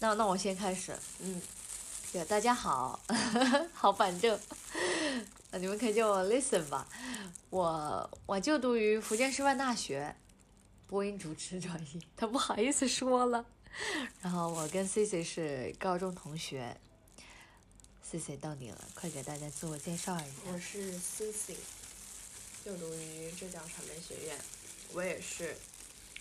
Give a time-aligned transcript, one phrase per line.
[0.00, 0.96] 那那我先开始。
[1.20, 1.40] 嗯，
[2.12, 3.00] 对，大家好，
[3.74, 4.38] 好反正，
[5.52, 6.86] 你们可以叫我 Listen 吧。
[7.50, 10.14] 我我就读于福建师范大学
[10.86, 13.44] 播音主持专业， 他不好意思说了。
[14.22, 16.76] 然后我跟 Cici 是高中同学。
[18.08, 20.32] Cici 到你了，快给大家自我介绍一下。
[20.52, 21.56] 我是 Cici，
[22.64, 24.38] 就读于浙江传媒学院。
[24.94, 25.54] 我也是，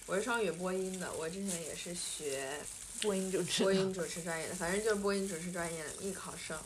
[0.06, 1.10] 我是双语播音的。
[1.14, 2.60] 我之前也是学
[3.02, 6.58] 播音主持，播音主持专业的，反正就是播音主持专业的艺考生。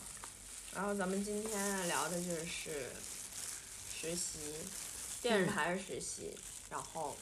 [0.74, 2.90] 然后咱们今天聊的就是
[3.94, 4.38] 实习，
[5.20, 6.34] 电视台实习，
[6.70, 7.14] 然后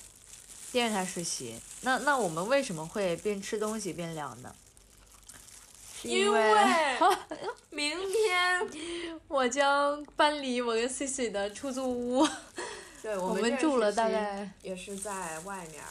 [0.70, 1.59] 电视台实习。
[1.80, 4.54] 那那我们为什么会边吃东西边聊呢？
[6.02, 6.54] 因为
[7.70, 8.70] 明天
[9.29, 12.27] 我将搬离我跟 Cici 的出租屋。
[13.02, 15.82] 对，我们住了大概也是在外面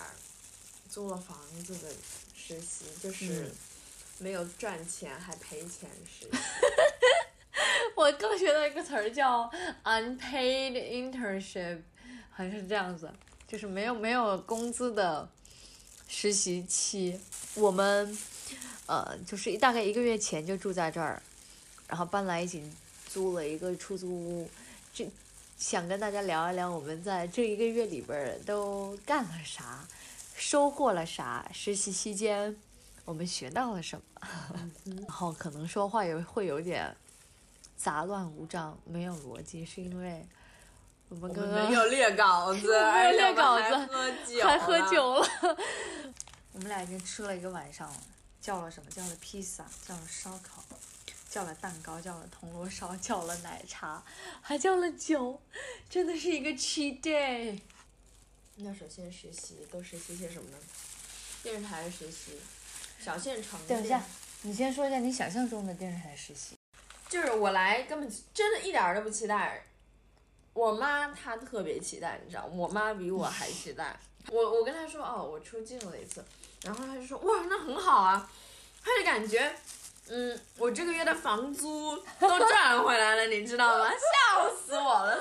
[0.90, 1.90] 租了房子的
[2.50, 3.52] 实习，就是
[4.18, 6.30] 没有赚钱还赔钱实习。
[7.96, 9.50] 我刚学到一个词儿叫
[9.84, 11.82] unpaid internship，
[12.32, 13.12] 好像是这样子，
[13.48, 15.30] 就是没有没有工资的
[16.08, 17.20] 实习期。
[17.54, 18.18] 我们
[18.88, 21.22] 呃，就是大概一个月前就住在这儿，
[21.88, 22.64] 然后搬来一起
[23.08, 24.50] 租了一个出租屋，
[24.92, 25.06] 就
[25.58, 29.86] 想跟大家聊一聊我们在这一个月里边都干了啥，
[30.40, 32.56] 收获了啥，实习期间
[33.04, 34.28] 我们学到了什么，
[34.86, 36.96] 然后可能说话也会有点。
[37.76, 40.28] 杂乱无章，没有逻辑，是因为
[41.08, 45.58] 我们刚刚没有列稿子， 没有列稿子，还喝酒，还喝酒了。
[46.52, 47.96] 我们俩已经吃了一个晚上了，
[48.42, 48.92] 叫了什么？
[48.92, 50.62] 叫了披萨，叫了烧烤，
[51.30, 54.04] 叫了蛋糕，叫了铜锣烧，叫了奶茶，
[54.42, 55.42] 还叫了酒，
[55.90, 57.62] 真的是一个 cheat day。
[58.62, 60.58] 那首先实习都实习些什么呢？
[61.42, 62.38] 电视台实习，
[63.00, 63.58] 小县城。
[63.68, 64.04] 等一下，
[64.42, 66.58] 你先说一下你想象中的电视台实习。
[67.08, 69.64] 就是我来根本真的一点都不期待，
[70.54, 73.98] 我妈她特别期待，你知道，我妈比我还期待。
[74.30, 76.24] 我我跟她说哦，我出镜了一次，
[76.64, 78.30] 然后她就说哇，那很好啊，
[78.84, 79.56] 她就感觉
[80.10, 83.90] 嗯，我这个月的房租都赚回来了，你知道吗？
[83.90, 85.18] 笑死我了，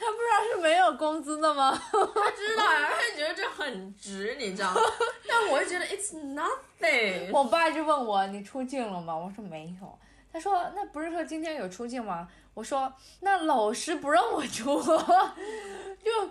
[0.00, 1.70] 她不知道是没有工资的吗？
[1.76, 4.80] 他知道呀，他觉得这很值，你知道吗？
[5.28, 7.30] 但我就觉得 it's nothing。
[7.30, 9.14] 我爸就问我你出镜了吗？
[9.14, 9.98] 我说没有。
[10.32, 12.90] 他说：“那不是说今天有出镜吗？”我说
[13.20, 14.80] ：“那老师不让我出，
[16.02, 16.30] 就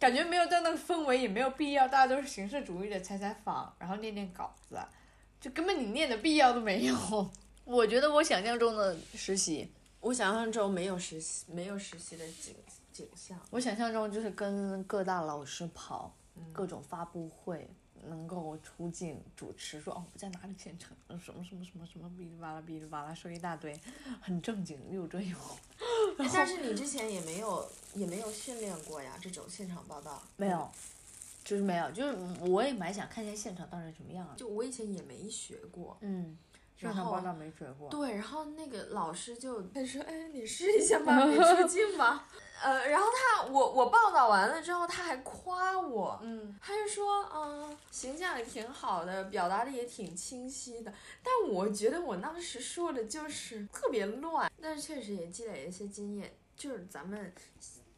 [0.00, 1.86] 感觉没有在那个氛围，也没有必要。
[1.86, 4.78] 大家都是形式主义的采采访，然后念念稿子，
[5.40, 7.30] 就根本你念的必要都没有。
[7.64, 9.70] 我觉得我想象中的实习，
[10.00, 12.54] 我想象中没有实习，没有实习的景
[12.94, 13.38] 景象。
[13.50, 16.14] 我想象中就是跟各大老师跑
[16.50, 17.68] 各种发布会。”
[18.06, 23.74] 能够出镜主持，说哦我在哪里现场，什么什么什么什么哔哩吧啦哔哩吧啦说一大堆，
[24.20, 25.34] 很正经又专业。
[26.18, 30.70] 但是你之前也没有也没有训练过呀，这种现场报道没有，
[31.44, 34.28] 就是没有，就是我也蛮想看一下现场到底什么样。
[34.36, 36.36] 就我以前也没学过，嗯，
[36.76, 37.88] 现场报道没学过。
[37.88, 42.28] 对，然后那个老师就他说，哎，你试一下吧， 你出镜吧。
[42.62, 50.92] 呃，然后他我我报道完了之后，他还夸我，嗯，他就说，嗯，形象也挺好的，表达的也挺清晰的。
[51.22, 57.32] 但我觉得我当时说的就是特别乱，但是确实也积累了一些经验，就是咱们。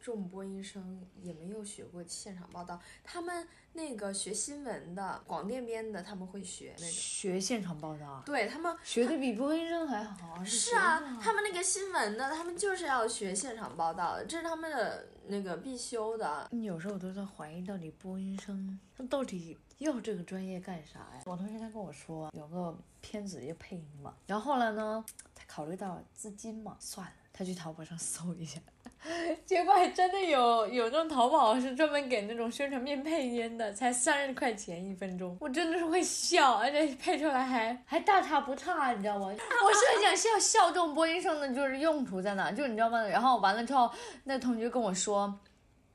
[0.06, 8.22] 众播音生也没有学过现场报道，他们那个学新闻的、广电编的，他们会学那种学现场报道。
[8.24, 10.44] 对他们学的比播音生还好。
[10.44, 16.46] 是啊，他们那个新闻的，他们就是要学现场报道的，这是他们的那个必修的。
[16.52, 21.22] 你有时候我都在怀疑，到底播音生他到底要这个专业干啥呀？
[21.24, 28.58] 我同学他跟我说，有个片子要配音嘛，然后后来呢，他考虑到资金嘛，算了，他去淘宝上搜一下。
[29.44, 39.26] 结果还真的有有那种淘宝是专门给那种宣传片配音的，才三十块钱一分钟，我真的是会笑，而且配出来还还大差不差，你知道吗？
[39.28, 42.50] 我是很想笑笑这种播音生的，就是用途在哪？
[42.50, 43.00] 就你知道吗？
[43.02, 43.88] 然后完了之后，
[44.24, 45.38] 那同学跟我说，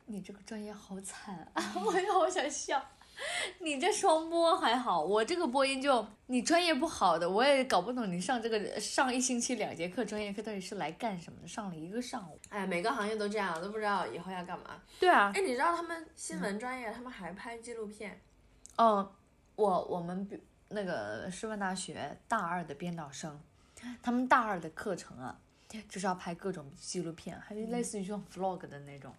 [0.05, 1.73] 你这个专业好惨啊！
[1.83, 2.81] 我也好想笑。
[3.59, 12.39] 你这双播还好，我这个播音就你专业不好的，我也搞不懂你上这个上一星期两节课专业课到底是来干什么的，上了一个上午。
[12.49, 14.81] 哎，每个行业都这样，都不知道以后要干嘛。
[14.99, 18.19] 对啊，哎，你知道他们新闻专业，他们还拍纪录片。
[18.77, 19.07] 嗯，
[19.55, 20.27] 我我们
[20.69, 23.39] 那个师范大学大二的编导生，
[24.01, 25.37] 他们大二的课程啊，
[25.87, 29.13] 就是要拍各种纪录片，还是类似于像 vlog 的那种。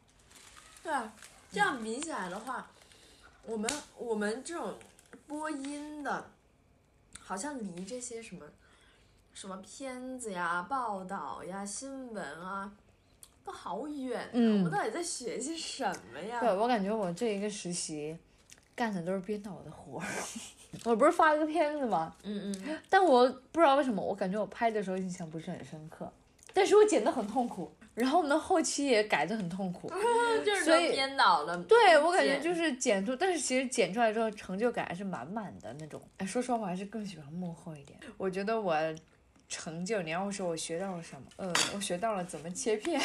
[0.83, 1.13] 对啊，
[1.53, 2.69] 这样比起来的话。
[3.45, 4.75] 我们我们这种
[5.27, 6.31] 播音的，
[7.21, 8.47] 好像离这些什么
[9.35, 12.73] 什么片子呀、报道呀、新闻啊，
[13.45, 14.31] 都好远、啊。
[14.33, 16.41] 嗯我们到底在学些什么呀？
[16.41, 18.17] 对我感觉我这一个实习
[18.75, 20.07] 干的都是编导的活儿。
[20.85, 22.15] 我不是发了个片子吗？
[22.23, 26.11] 嗯嗯，但我不知道为什么，我感觉我拍的时候印象不是很深刻，
[26.55, 29.89] 但是我剪的很痛苦，然后我们的后期也改的很痛苦。
[30.45, 31.57] 就是所以说编导的。
[31.65, 36.03] 对我感觉就是剪出，但是其实剪出来之后成就感还是满满的那种。
[36.19, 37.99] 哎，说实话，我还是更喜欢幕后一点。
[38.17, 38.77] 我觉得我
[39.49, 41.27] 成就，你要说我学到了什么？
[41.37, 43.01] 嗯，我学到了怎么切片，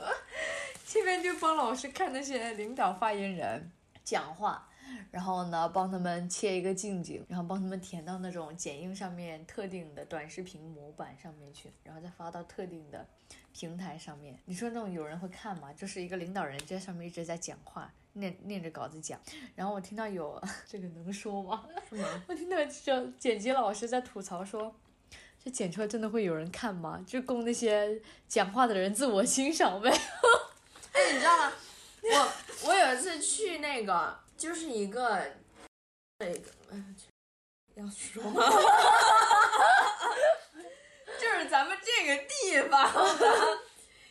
[0.86, 3.70] 切片就帮老师看那些领导发言人
[4.04, 4.68] 讲话。
[5.10, 13.06] 然后呢，帮他们切一个近景，然后帮他们填到那种剪映上面特定的短视频模板上面去，然后再发到特定的
[13.52, 14.38] 平台上面。
[14.44, 15.72] 你说那种有人会看吗？
[15.72, 19.20] 就是一个领导人在上面一直在讲话，念念着稿子讲。
[19.54, 21.64] 然后我听到有 这个能说吗？
[21.88, 22.06] 是吗？
[22.28, 24.74] 我听到就剪辑老师在吐槽说，
[25.42, 27.04] 这剪出来真的会有人看吗？
[27.06, 29.90] 就供那些讲话的人自我欣赏呗。
[30.92, 31.52] 哎，你知道吗？
[32.04, 35.20] 我我有一次去那个，就是一个
[36.18, 36.76] 这个，哎，
[37.76, 38.42] 要说吗？
[41.16, 42.90] 就是咱们这个地方。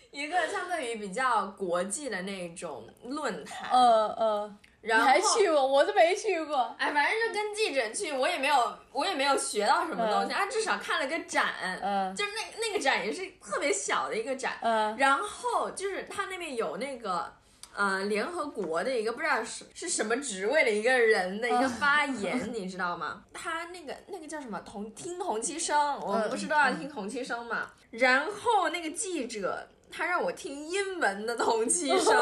[0.10, 5.68] 一个相对于比较国际的那种论坛，呃呃，你然后还去过？
[5.68, 6.74] 我都没去过。
[6.80, 17.41] 哎，反正就跟记者去，我也没有，我也没有学到什么东西，啊，至少看了个展，嗯就是那那个展也是特别小的一个展，嗯然后就是他那边有那个。
[17.76, 23.24] 呃，联合国的一个不知道是是什么职位的一个人的一个发 言，你知道吗？
[23.34, 27.72] 他那个那个叫什么同听同期声，我们不是都要听同期声嘛？
[27.92, 32.16] 然后那个记者他让我听英文的同期 声，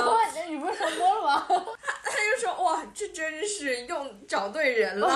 [0.50, 1.46] 你不是说多了吗？
[1.48, 5.10] 他 他就说哇，这真是用找对人了。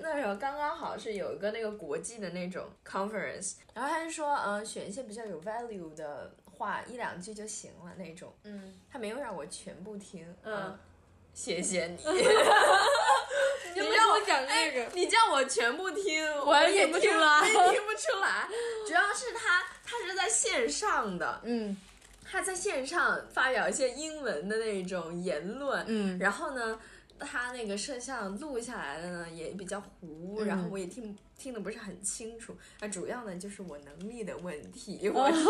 [0.00, 8.32] 那时候刚刚好是有一个那个国际的那种 conference，然后他就说，嗯、选一些比较有 value 的话，一两句就行了那种。
[8.44, 10.78] 嗯，他没有让我全部听，嗯，
[11.34, 11.96] 谢谢你。
[13.74, 18.46] 你你让我讲这个，你叫我全部听，我也听不出来我也听不出来。
[18.86, 21.76] 主要是他，他是在线上的，嗯
[22.24, 26.78] 他在线上发表一些英文的那种言论，嗯然后呢，
[27.22, 32.56] 他那个摄像录下来的呢也比较糊，嗯然后我也听听的不是很清楚。
[32.80, 35.44] 那主要呢就是我能力的问题， 我听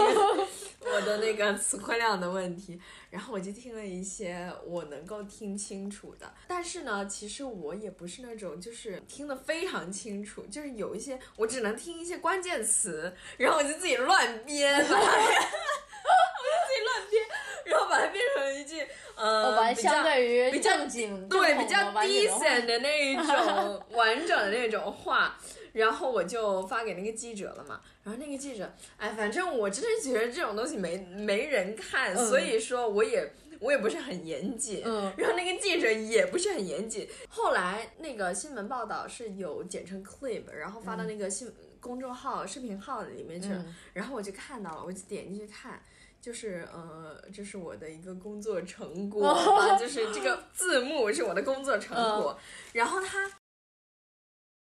[0.81, 2.81] 我的那个词汇量的问题。
[3.11, 17.23] 然后我就听了一些我能够听清楚的，但是呢，其实我也不是那种就是听得非常清楚，就是有一些我只能听一些关键词，然后我就自己乱编，把 它 我就自己乱编，
[17.65, 18.87] 然后把它变成一句
[19.17, 25.39] 呃，把它比较相对于比较正经对，比较 decent 的那一种 完整的那种话，
[25.73, 27.81] 然后我就发给那个记者了嘛。
[28.05, 34.83] 然后那个记者，哎，反正我真的觉得这种东西没没人看，嗯所以说我也我也不是很严谨。
[34.85, 37.09] 嗯然后那个记者也不是很严谨。
[37.29, 43.59] 后来那个新闻报道是有剪成 clip，然后发到那个新、公众号、视频号里面去了。
[43.59, 45.81] 嗯然后我就看到了，我就点进去看，
[46.23, 52.39] 就是呃，这是我的一个工作成果啊，就是这个字幕是我的工作成果。
[52.73, 53.29] 然后他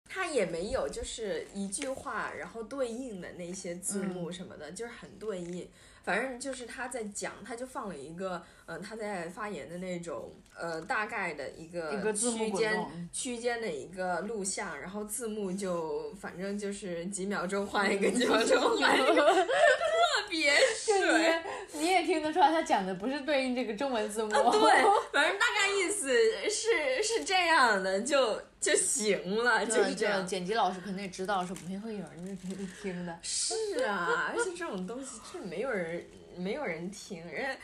[0.09, 5.69] 他也没有就是一句话然后对应的那些字幕什么的，就是很对应。
[6.03, 20.51] 反正就是他在讲，他就放了一个，嗯、他在发言的那种，呃，大概的一个区间区间的一个录像，然后字幕就反正就是几秒钟换一个，几秒钟换一个， 特别
[20.85, 21.41] 就水。
[21.73, 24.29] 你你也听得出来，他讲的不是对应这个中文字幕。
[24.29, 24.39] 对，
[25.11, 26.09] 反正大概意思
[26.49, 30.25] 是是这样的，就就行了，就就是是这样。
[30.25, 32.37] 剪辑老师肯定也知道，说不定会有人
[32.81, 33.19] 听的。
[33.21, 36.05] 是啊，而且这种东西是没有人
[36.37, 37.57] 没有人听，人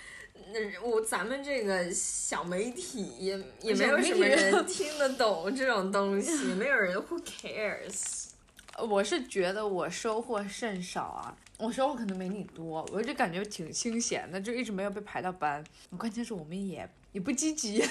[0.52, 8.26] 那我咱们这个小媒体也也没有什么人听得懂这种东西，没有人 who cares。
[8.78, 15.64] 我是觉得我收获甚少啊，我收获可能没你多，我就感觉挺清闲的，就一直没有被排到班。
[15.98, 17.84] 关键是我们也也不积极，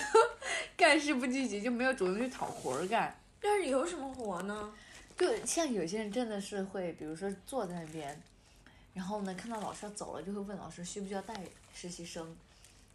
[0.78, 3.12] 干事不积极，就没有主动去讨活儿干。
[3.42, 4.72] 但是有什么活呢？
[5.16, 8.22] 就像有些人真的是会，比如说坐在那边，
[8.94, 11.34] 然后呢看到老师要走了，就会问老师需不需要带
[11.74, 12.36] 实习生，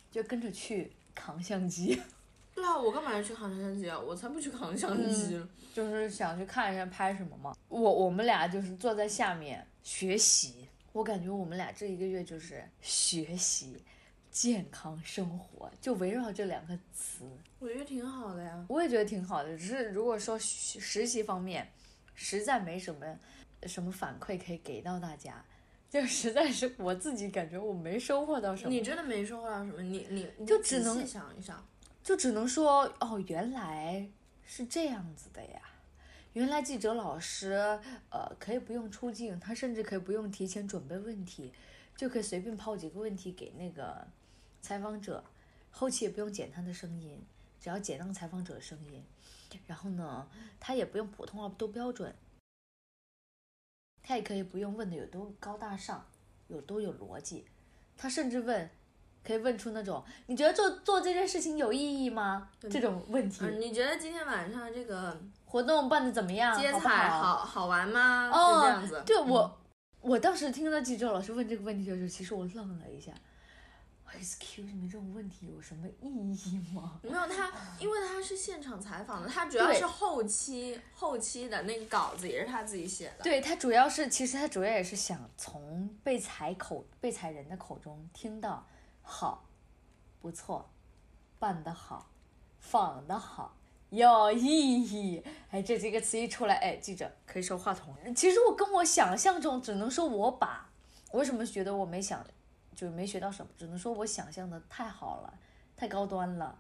[0.10, 2.02] 就跟着去扛相机，
[2.56, 4.00] 对啊，我干嘛要去扛相机啊？
[4.00, 5.50] 我才不去扛相机呢。
[5.74, 7.54] 就是想去看一下拍什么嘛。
[7.68, 13.76] 我我们俩就是坐在下面学习，我感觉我们俩这一个月就是学习。
[14.34, 17.24] 健康生活就围绕这两个词，
[17.60, 18.66] 我觉得挺好的呀。
[18.68, 19.56] 我也觉得挺好的。
[19.56, 21.72] 只是如果说实实习方面，
[22.16, 23.06] 实在没什么
[23.68, 25.46] 什么反馈可以给到大家，
[25.88, 28.72] 就实在是我自己感觉我没收获到什么。
[28.72, 29.80] 你真的没收获到什么？
[29.84, 31.64] 你你你就只能想一想，
[32.04, 34.10] 就只能说哦，原来
[34.44, 35.62] 是这样子的呀。
[36.34, 41.54] 原来记者老师，呃，可以不用出镜，他甚至可以不用提前准备问题，
[41.96, 44.08] 就可以随便抛几个问题给那个
[44.64, 45.24] 采访者，
[45.70, 47.22] 后期也不用剪他的声音，
[47.60, 49.04] 只要剪那个采访者的声音，
[49.68, 50.28] 然后呢，
[50.60, 52.16] 他也不用普通话多标准，
[54.02, 56.08] 他也可以不用问的有多高大上，
[56.48, 57.46] 有多有逻辑，
[57.96, 58.70] 他甚至问。
[59.26, 62.50] 可以问出那种你觉得做做这件事情有意义吗？
[62.60, 63.46] 这种问题。
[63.46, 66.60] 嗯，你觉得今天晚上这个活动办的怎么样？
[66.60, 67.38] 接好不彩好？
[67.38, 68.30] 好玩吗？
[68.30, 69.04] 就哦这样子。
[69.06, 69.62] 对我，
[70.02, 73.14] 我当时听到记者老师问这个问题的时候，其实我愣了一下。
[74.20, 77.00] Excuse me，这种问题有什么意义吗？
[77.04, 83.24] 没有他，因为他是现场采访的，他主要是后期后期的那个稿子也是他自己写的。
[83.24, 88.66] 对他主要是，其实他主要也是想从被采口被采人的口中听到
[89.02, 89.46] 好，
[90.22, 90.70] 不错，
[91.40, 92.10] 办得好，
[92.60, 93.58] 仿得好。
[93.90, 97.96] 有意义，哎，这几个词一出来，哎，记者可以收话筒。
[98.16, 100.68] 其实我跟我想象中，只能说我把，
[101.12, 102.26] 我为什么觉得我没想，
[102.76, 105.34] 就没学到什么，只能说我想象的太好了，
[105.76, 106.58] 太高端了，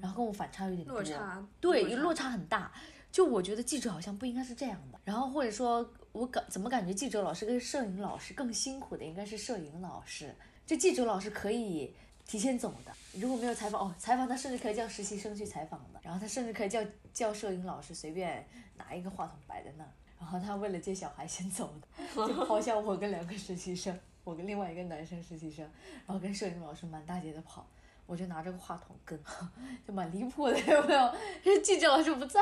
[0.00, 0.94] 然后跟我反差有点多。
[0.94, 2.72] 落差对，落落差很大。
[3.10, 10.34] 就我觉得记者好像不应该是这样的，然后或者说，我感怎么感觉记者老师跟摄影老师更辛苦的应该是摄影老师。
[10.66, 11.94] 这记者老师可以
[12.26, 16.80] 提前走的，如果没有采访哦，采访他甚至可以叫实习生去采访的，然后他甚至可以叫
[17.12, 18.46] 叫摄影老师随便
[18.78, 25.64] 拿一个话筒摆在那儿，然后他为了接小孩先走的，就抛下我跟两个实习生，我跟另外一个男生实习生，
[26.06, 27.66] 然后跟摄影老师满大街的跑。
[28.04, 29.18] 我就拿着个话筒跟，
[29.86, 31.14] 就蛮离谱的，有没有？
[31.42, 32.40] 这记者老师不在，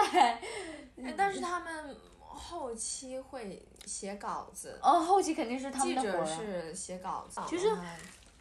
[0.96, 6.40] 哎但是他们后期会写稿子，哦，后期肯定是他记者们的活儿啊。
[6.40, 7.40] 是写稿子。
[7.46, 7.68] 其实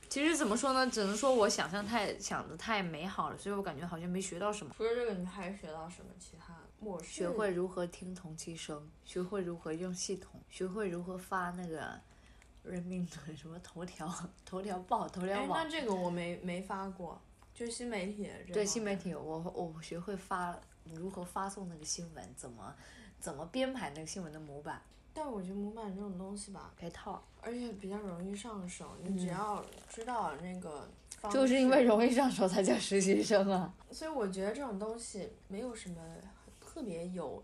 [0.07, 0.89] 其实怎么说呢？
[0.89, 4.73] 只能说我想象太想的太美好了，所以我感觉好像没学到什么。
[4.75, 6.55] 除了这个，你还学到什么其他？
[6.79, 11.99] 我是学会如何听同期声，学会如何用系统，学会如何发那个
[12.63, 14.11] 人民的什么头条、
[14.45, 15.63] 头条报、头条哎，网。
[15.63, 15.69] 那。
[15.69, 17.19] 这个我没没发过，
[17.53, 22.75] 就是新媒体这对新媒体，我我学会发如何发送那个新闻，怎么
[23.19, 24.81] 怎么编排那个新闻的模板，
[25.13, 27.23] 但我觉得模板这种东西吧，配套。
[27.41, 30.89] 而且比较容易上手，你只要知道那个
[31.31, 35.95] 就是因为容易上手才叫实习生啊，所以我觉得这种东西没有什么
[36.59, 37.41] 特别有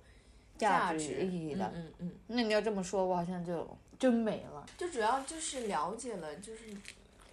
[0.57, 0.99] 价值。
[0.99, 1.65] 值意义的。
[1.73, 3.65] 嗯嗯嗯，那你要这么说，我好像就
[3.99, 4.65] 真没了。
[4.77, 6.75] 就主要就是了解了，就是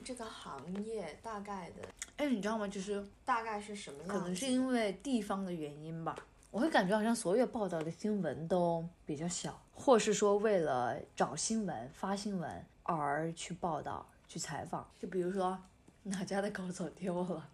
[0.05, 2.69] 这个行业大概的哎，你知道吗？
[2.69, 6.17] 就是大概是什么样，可能是因为地方的原因吧，
[6.51, 14.89] 我会感觉好像所有报道的新闻都比较小，或是说为了找新闻、发新闻而去报道、去采访。
[15.01, 15.59] 就比如说
[16.05, 17.49] 哪家的狗走丢了，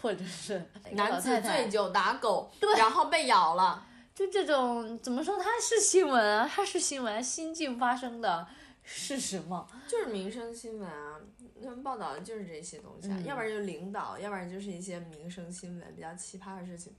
[0.00, 3.84] 或者是男子醉酒打狗，对然后被咬了。
[4.18, 5.38] 就这种怎么说？
[5.38, 8.44] 它是新闻啊，它是新闻，新近发生的
[8.82, 9.68] 事实嘛。
[9.86, 11.20] 就是民生新闻啊，
[11.62, 16.92] 他们报道的就是这些东西啊，嗯要不然就是领导，要不然就是一些民生新闻比较奇葩的事情，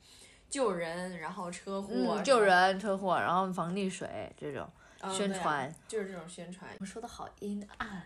[0.49, 4.65] 救人，然后车祸，嗯，救，人、车祸，然后防溺水这种
[5.11, 5.69] 宣传。
[5.89, 6.69] 就是这种宣传。
[6.79, 8.05] 我说的好阴暗啊。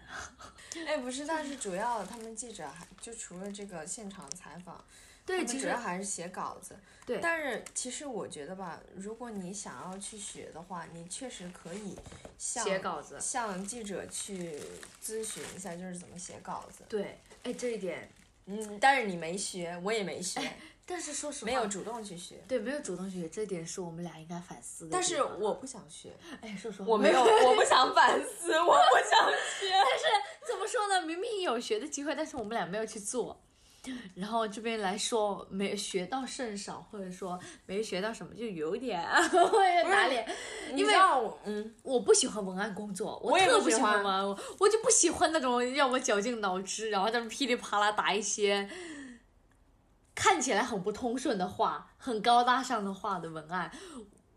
[0.88, 4.84] 哎，不是，但是主要他们记者还就除了这个现场采访，
[5.26, 6.76] 对，其实主要还是写稿子。
[7.06, 11.98] 对但是其实我觉得吧，如果你想要去学的话，你确实可以
[12.38, 13.20] 向写稿子。
[13.20, 14.58] 向记者去
[15.04, 16.86] 咨询一下，就是怎么写稿子。
[16.88, 18.10] 对，哎，这一点，
[18.46, 20.40] 嗯，但是你没学，我也没学，
[20.86, 22.42] 但是说实话，没有主动去学。
[22.48, 24.92] 对，没有主动学，这一点是我们俩应该反思的。
[24.94, 29.68] 但是我不想学，哎，说实话，我没有， 我不想反思，我不想学。
[29.84, 30.06] 但是
[30.48, 31.02] 怎么说呢？
[31.06, 33.43] 明明有学的机会，但是我们俩没有去做。
[34.16, 39.04] 然后这边来说没学到甚少，或者说没学到什么，就有点
[39.84, 40.26] 打脸。
[40.76, 48.70] 因为我嗯，我不喜欢文案工作，我特不不喜欢喜文案，我我就不喜欢那种让我绞尽脑汁，然后在那噼里啪啦打一些
[50.16, 53.72] 看起来很不通顺的话，很高大上的话的文案。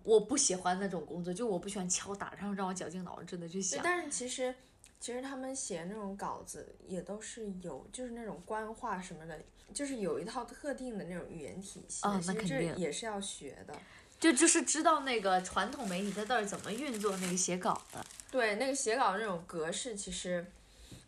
[0.03, 3.81] 我不喜欢那种工作，就我不喜欢敲打，然后让我绞尽脑汁的去对想。
[3.83, 4.55] 但是其实
[5.01, 9.39] 其实他们写那种稿子也都是有，就是那种官话什么的，
[9.73, 12.09] 就是有一套特定的那种语言体系的。
[12.09, 13.75] 哦那其实这肯定也是要学的。
[14.19, 18.05] 就就是知道那个传统媒体它到底怎么运作那个写稿的。
[18.31, 20.45] 对，那个写稿那种格式，其实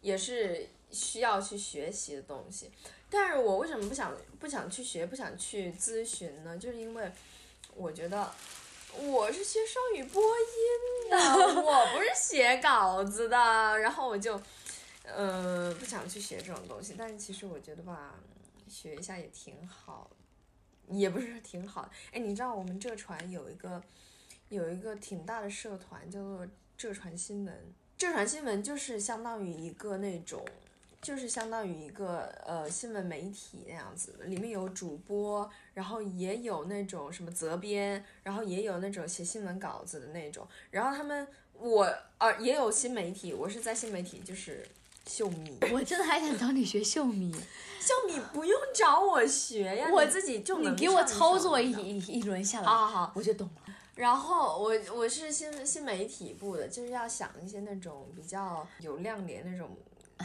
[0.03, 2.71] 也是需要去学习的东西。
[3.11, 6.59] 但是我为什么不想不想去学，不想去咨询呢？
[6.59, 7.11] 就是因为
[7.75, 8.31] 我觉得
[8.97, 11.17] 我是学双语播音的，
[11.63, 13.37] 我不是写稿子的。
[13.79, 14.41] 然后我就，
[15.05, 16.95] 呃，不想去学这种东西。
[16.97, 18.15] 但是其实我觉得吧，
[18.69, 20.11] 学一下也挺好，
[20.89, 21.89] 也不是挺好。
[22.13, 23.83] 哎，你知道我们浙传有一个
[24.49, 27.75] 有一个挺大的社团，叫做浙传新闻。
[27.97, 30.45] 浙传新闻就是相当于一个那种。
[31.01, 41.85] 就是相当于一个呃新闻媒体那样子，里面有主播，然后也有那种什么责编，然后也有那种写新闻稿子的那种，然后他们我
[42.19, 44.67] 啊也有新媒体，我是在新媒体就是
[45.07, 47.33] 秀米， 我真的还想找你学秀米，
[47.81, 51.71] 秀米不用找我学呀，我自己就你给我操作一
[52.07, 53.75] 一轮下 来，好好好，我就懂了。
[53.95, 59.71] 然后我我是新新媒体部的，就是要想一些那种比较有亮点那种。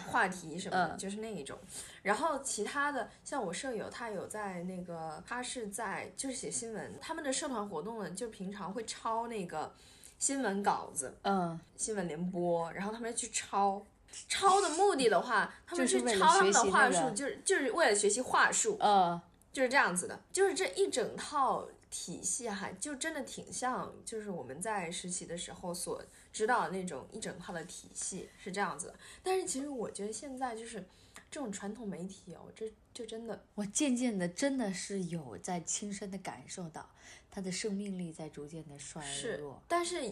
[0.07, 1.57] 话题什么的，就是那一种。
[2.01, 6.97] 然后其他的，像我舍友，他有在那个，他是在就是写新闻。
[6.99, 9.73] 他们的社团活动呢，就平常会抄那个
[10.19, 12.71] 新闻稿子，嗯，新闻联播。
[12.73, 13.85] 然后他们去抄，
[14.27, 19.21] 抄的目的的话，他们去抄他们的话术，就是就是为了学习话术，嗯，
[19.51, 20.19] 就是这样子的。
[20.31, 26.01] 就是这一整套体系哈，就真的挺像，就是我们在实习的时候所。
[26.33, 30.83] 知道那种一整套的体系是这样子的，但是其实我觉得现在就是
[31.29, 36.89] 这种传统媒体哦，这就真的，我渐渐的真的是有在亲身的感受到
[37.29, 39.05] 它的生命力在逐渐的衰
[39.37, 39.61] 弱。
[39.67, 40.11] 但是，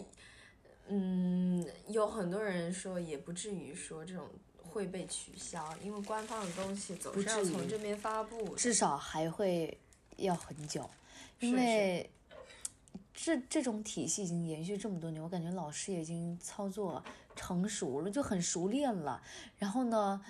[0.86, 9.76] 嗯，有很多人说也不至于说这种会被取消，因为官方的东西总是要从这边发布，至少还会
[10.18, 10.88] 要很久，
[11.40, 12.08] 因为。
[13.14, 17.02] 这这种体系已经延续这么多年，我感觉老师已经操作
[17.36, 19.22] 成熟了，就很熟练了。
[19.58, 20.24] 然后呢，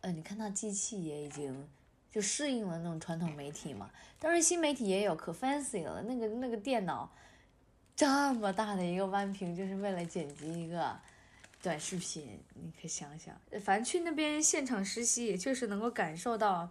[0.00, 1.68] 呃，你看那机器也已经
[2.10, 3.90] 就适应了那种传统媒体嘛。
[4.18, 7.10] 当然新媒体也有可 fancy 了，那个那个电脑
[7.94, 10.98] 这么大的一个弯屏，就是为了剪辑一个
[11.62, 12.40] 短视频。
[12.54, 16.70] 你可以想想，反正去那边现场实习，也确实能够感受到。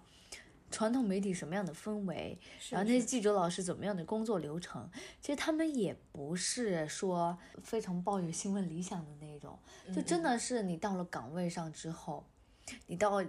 [0.74, 2.36] 传统媒体什么样的氛围，
[2.72, 4.90] 然后那些记者老师怎么样的工作流程，
[5.22, 9.60] 其实他们也不是说非常抱有新闻理想的那种，
[9.94, 12.26] 就真的是你到了岗位上之后，
[12.88, 13.24] 你到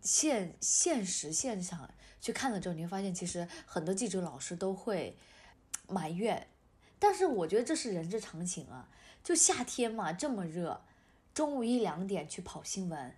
[0.00, 5.14] 现现实现场去看了之后，你会发现其实很多记者老师都会
[5.88, 6.46] 埋怨，
[6.98, 8.88] 但是我觉得这是人之常情啊，
[9.22, 10.80] 就夏天嘛这么热，
[11.34, 13.14] 中午一两点去跑新闻，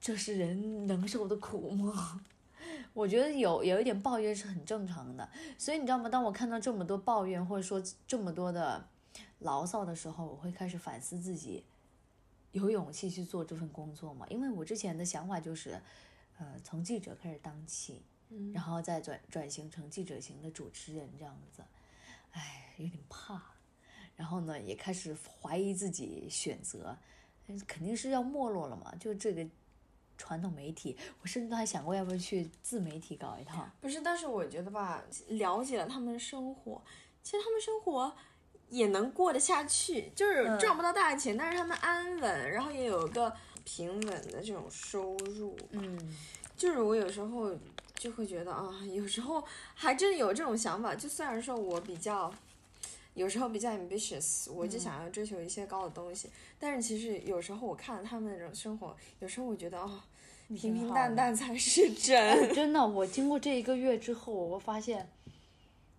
[0.00, 2.22] 这是人能受的苦吗？
[2.92, 6.08] 我觉得有有一点抱怨是很正常的，所以你知道吗？
[6.08, 8.88] 当我看到这么多抱怨或者说这么多的
[9.38, 11.64] 牢骚的时候，我会开始反思自己
[12.52, 14.26] 有勇气去做这份工作吗？
[14.28, 15.80] 因为我之前的想法就是，
[16.38, 18.02] 呃，从记者开始当起，
[18.52, 21.62] 然后再转转型成记者型的主持人这样子，
[22.32, 23.40] 哎，有点怕，
[24.16, 26.96] 然后呢，也开始怀疑自己选择，
[27.66, 29.46] 肯定是要没落了嘛，就这个。
[30.20, 33.66] 传统媒体，我甚至都还想过要不要去自媒体搞一套。
[33.80, 36.82] 不是，但是我觉得吧，了解了他们的生活，
[37.22, 38.14] 其实他们生活
[38.68, 43.32] 也能过得下去，就是赚不到大钱，但是他们安稳，然后也有个
[43.64, 45.56] 平稳的这种收入。
[45.70, 46.14] 嗯，
[46.54, 47.56] 就是我有时候
[47.94, 49.42] 就会觉得啊，有时候
[49.74, 50.94] 还真有这种想法。
[50.94, 52.30] 就虽然说我比较
[53.20, 60.00] 有时候比较 ambitious， 我就想要追求一些高的东西，但是其实有时候我看了他们那种生活，有时候我觉得哦。
[60.52, 62.16] 平平淡淡才是真。
[62.52, 65.08] 真的，我经过这一个月之后，我发现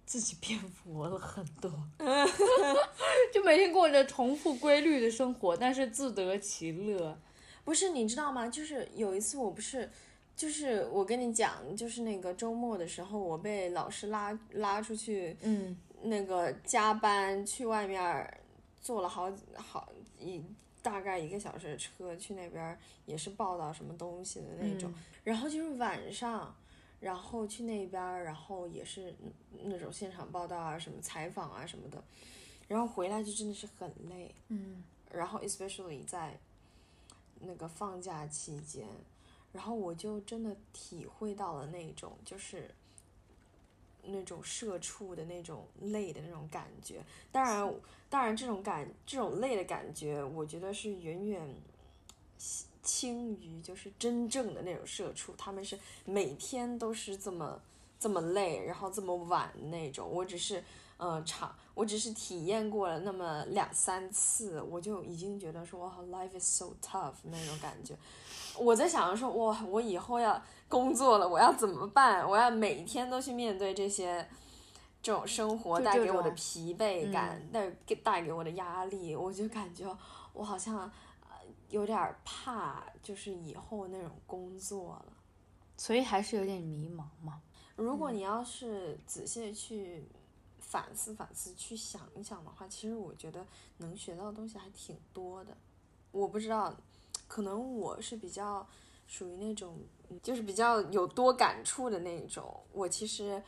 [0.06, 1.72] 自己变佛了很多。
[3.34, 7.18] 就每天过着重复规律的生活，但是自得其乐。
[7.64, 8.50] 不是，你知道吗？
[8.50, 9.90] 就是有一次，我不是，
[10.36, 18.42] 就是我跟你讲，就是那个周末的时候，我被老师拉拉出去，嗯，那个加班去外面
[18.82, 20.44] 坐了好好一。
[20.84, 24.92] 大概一个小时的车去那边也是报道什么东西的那种，
[25.24, 26.56] 然后就是晚上，
[27.00, 29.14] 然后去那边，然后也是
[29.62, 32.04] 那种现场报道啊，什么采访啊什么的，
[32.68, 36.36] 然后回来就真的是很累，嗯，然后 especially 在
[37.42, 38.88] 那个放假期间，
[39.52, 42.74] 然后我就真的体会到了那种就是
[44.06, 47.74] 那种社畜的那种累的那种感觉，当然。
[48.12, 51.56] 当然，这种感这种累的感觉，我觉得是远远
[52.84, 57.58] 轻于就是真正的那种社畜，他们是每天都是这么
[57.98, 60.06] 这么累，然后这么晚那种。
[60.12, 60.62] 我只是
[60.98, 67.96] 呃长，我只是体验过了那么两三次，我就已经觉得说哇，life is so tough 那种感觉。
[68.58, 72.28] 我在想着说哇，我以后要工作了，我要怎么办？
[72.28, 74.28] 我要每天都去面对这些。
[75.04, 79.98] 这种生活带给我的疲惫感，嗯带给带给我的压力，我就感觉
[80.32, 80.82] 我好像
[81.22, 81.38] 呃
[81.70, 85.14] 有点儿怕，就是以后那种工作了。
[85.76, 87.42] 所以还是有点迷茫嘛。
[87.76, 90.08] 如果你要是仔细地去
[90.60, 93.44] 反思反思，去想一想的话，其实我觉得
[93.78, 95.58] 能学到的东西还挺多的。
[96.12, 96.72] 我不知道，
[97.28, 98.68] 可能我是比较
[99.08, 102.64] 属于那种，嗯就是比较有多感触的那种。
[102.72, 103.42] 我其实，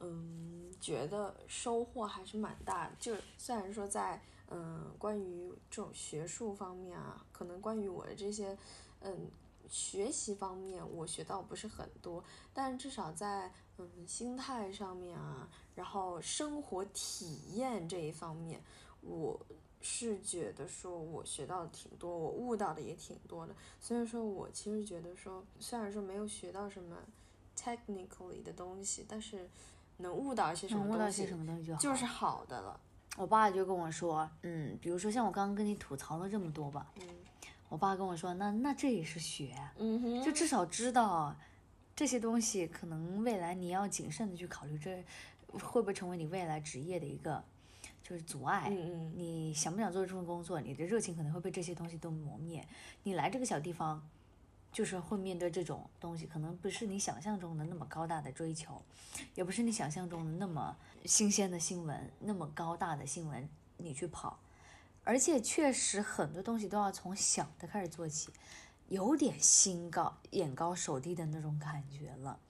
[0.00, 2.94] 嗯，觉得收获还是蛮大的。
[2.98, 8.56] 就虽然说在，嗯，关于这种学术方面啊，可能关于我的这些，
[9.00, 9.30] 嗯。
[9.68, 18.60] 学习方面我学到不是很多，但至少在嗯心态上面啊，然后生活体验这一方面，
[19.00, 19.40] 我
[19.80, 23.54] 是觉得说我学到的挺多，我悟到的也挺多的。
[23.80, 26.96] 所以说我其实觉得说，虽然说没有学到什么
[27.56, 29.48] technically 的东西，但是
[29.98, 31.80] 能悟到一些什么东西能悟到些什么东西就好。
[31.80, 32.80] 就是好的了。
[33.16, 37.06] 我爸就跟我说，嗯，比如说像我刚刚跟你吐槽了这么多吧，嗯
[37.68, 41.36] 我爸跟我说，那那这也是学，嗯哼，就至少知道
[41.94, 45.04] 这些东西，可能未来你要谨慎的去考虑，这
[45.52, 47.44] 会不会成为你未来职业的一个
[48.10, 48.66] 就是阻碍。
[48.68, 50.60] 嗯嗯你想不想做这份工作？
[50.60, 52.66] 你的热情可能会被这些东西都磨灭。
[53.04, 54.04] 你来这个小地方，
[54.72, 58.82] 就是会面对这种东西，可能不是你想象中的那么高大的追求，
[59.36, 64.40] 也不是你想象中的那么新鲜的新闻，那么高大的新闻你去跑。
[65.04, 68.30] 而且确实很多东西都要从小的开始做起，
[68.88, 72.40] 有点心高眼高手低的那种感觉了。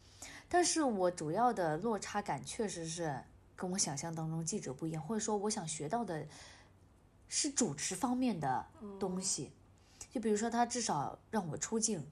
[0.48, 3.22] 但是我主要的落差感确实是
[3.60, 6.26] 跟我想象当中记者不一样，或者说我想学到的
[7.28, 8.66] 是主持方面的
[8.98, 9.50] 东西。
[10.10, 12.02] 就比如说他至少让我出镜，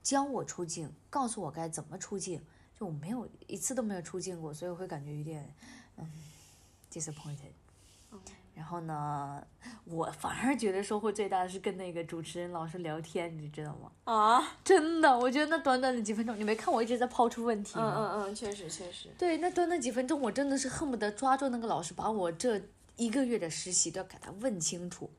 [0.00, 2.40] 教我出镜，告诉我该怎么出镜。
[2.78, 5.52] 就我没有一次都没有出镜过，所以我会感觉有点
[5.96, 6.08] 嗯
[6.88, 7.50] disappointed。
[8.62, 9.44] 然后呢，
[9.86, 13.90] 我反而觉得收获最大的是跟那个主持人老师聊天，你知道吗？
[14.04, 18.12] 啊，真的，我觉得那短短的几分钟，你没看我一直在抛出问题嗯吗？
[18.14, 19.08] 嗯嗯，确实确实。
[19.18, 22.62] 对，那短短几分钟，我真的是恨不得抓住那个老师，把我这
[22.94, 25.10] 一个月的实习都要给他问清楚。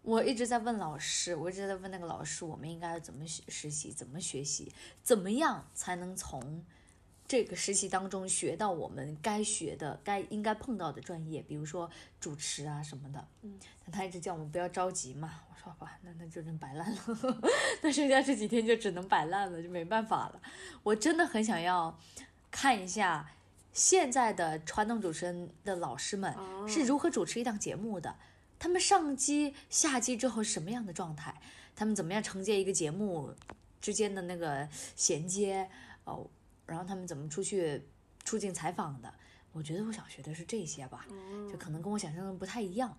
[0.00, 4.72] 我一直在问老师，我一直在问那个老师，我们应该怎么学实习，怎么学习，
[5.02, 6.64] 怎么样才能从
[7.26, 13.28] 这个实习当中学到我们该学的、该应该碰到的专业，比如说主持啊什么的。
[13.42, 15.40] 嗯，但他一直叫我们不要着急嘛。
[15.48, 17.40] 我说好吧，那那就能摆烂了，
[17.80, 20.42] 那剩下这几天就只能摆烂了，就没办法了。
[20.82, 21.98] 我真的很想要
[22.50, 23.30] 看一下
[23.72, 28.14] 现在的传统主持人的老师们哦是如何主持一档节目的，
[28.58, 31.40] 他们上机下机之后是什么样的状态，
[31.74, 33.34] 他们怎么样承接一个节目
[33.80, 35.68] 之间的那个衔接
[36.04, 36.26] 哦，
[36.66, 37.82] 然后他们怎么出去
[38.24, 39.12] 出境采访的。
[39.52, 41.06] 我觉得我想学的是这些吧，
[41.50, 42.96] 就可能跟我想象中不太一样。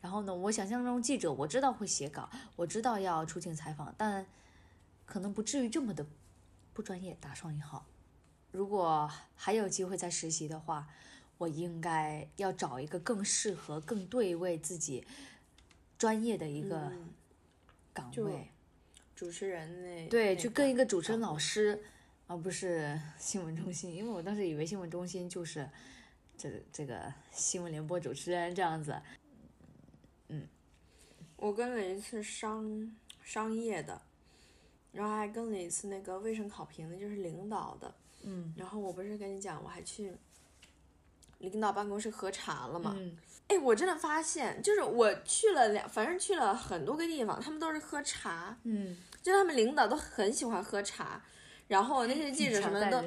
[0.00, 4.26] 然后呢，我想象中记者我知道会写稿，我知道要出境采访，但
[5.04, 6.04] 可能不至于这么的
[6.72, 7.86] 不专业，打双引号。
[8.50, 10.88] 如果还有机会再实习的话，
[11.38, 15.06] 我应该要找一个更适合、更对位自己
[15.96, 17.10] 专业的一个嗯
[17.92, 18.50] 岗就位。
[19.14, 21.84] 主持人那对，那去跟一个主持人老师，
[22.28, 25.68] 而不是新闻中心，因为我当时以为新闻中心就是
[26.36, 29.00] 这个这个新闻联播主持人这样子。
[30.28, 30.48] 嗯
[31.36, 34.02] 我跟了一次商商业的，
[34.90, 37.94] 然后还跟了一次那个卫生考评的，就是领导的。
[38.22, 40.12] 嗯然后我不是跟你讲，我还去
[41.38, 42.94] 领导办公室喝茶了嘛？
[42.98, 43.16] 嗯
[43.48, 51.22] 哎，我真的发现，就是我去了两，反正去了很多个地方，他们都是喝茶，嗯，就他们领导都很喜欢喝茶。
[51.68, 53.04] 然后那些记者什么的。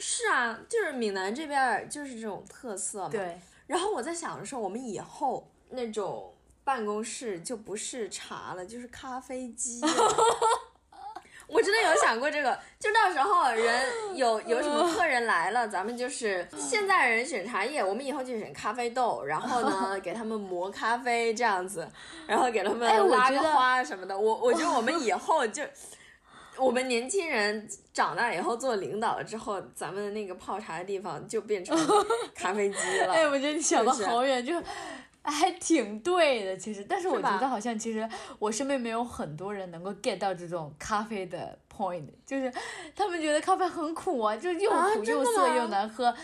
[0.00, 3.08] 是啊，就是闽南这边儿就是这种特色嘛。
[3.08, 3.36] 对，
[3.66, 9.88] 然后我在想着说，我们以后那种办公室就不是茶了，就是咖啡机了。
[11.48, 21.88] 我真的有想过这个，就到时候人有有什么客人来了，咱们就是现在人选茶叶，我们以后就选咖啡豆，然后呢 给他们磨咖啡这样子，
[22.28, 24.16] 然后给他们拉个花什么的。
[24.16, 25.64] 我我觉得我们以后就。
[26.58, 31.76] 我们年轻人长大以后做领导了之后，咱们的那个泡茶的地方就变成
[32.34, 33.12] 咖啡机了。
[33.12, 34.54] 哎，我觉得你想的好远，就
[35.22, 36.84] 还挺对的，其实。
[36.88, 42.52] 但是我觉得好像其实我身边没有很多人能够 get 到这种咖啡的 point，就是
[42.94, 46.14] 他们觉得咖啡很苦啊，就又啊苦又涩又难喝。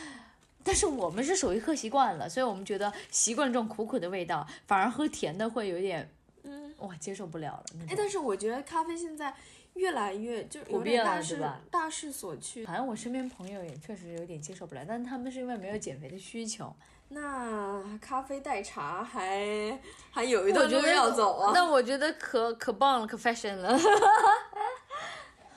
[0.66, 6.10] 但是我们是属于喝习惯了，所以我们觉得习惯这种苦苦的味道，反而喝甜的会有点，
[6.44, 9.34] 嗯，哇接受不了了那哎，但是我觉得咖啡现在
[9.74, 12.64] 越来越就是有普遍点大势了对吧大势所趋。
[12.64, 16.74] 反正我身边朋友也确实有点接受不了，但是他们是因为没有减肥的需求。
[17.08, 19.78] 那咖啡代茶还
[20.10, 21.52] 还有一段路要走啊。
[21.54, 23.78] 那我觉得可可棒了，可 fashion 了。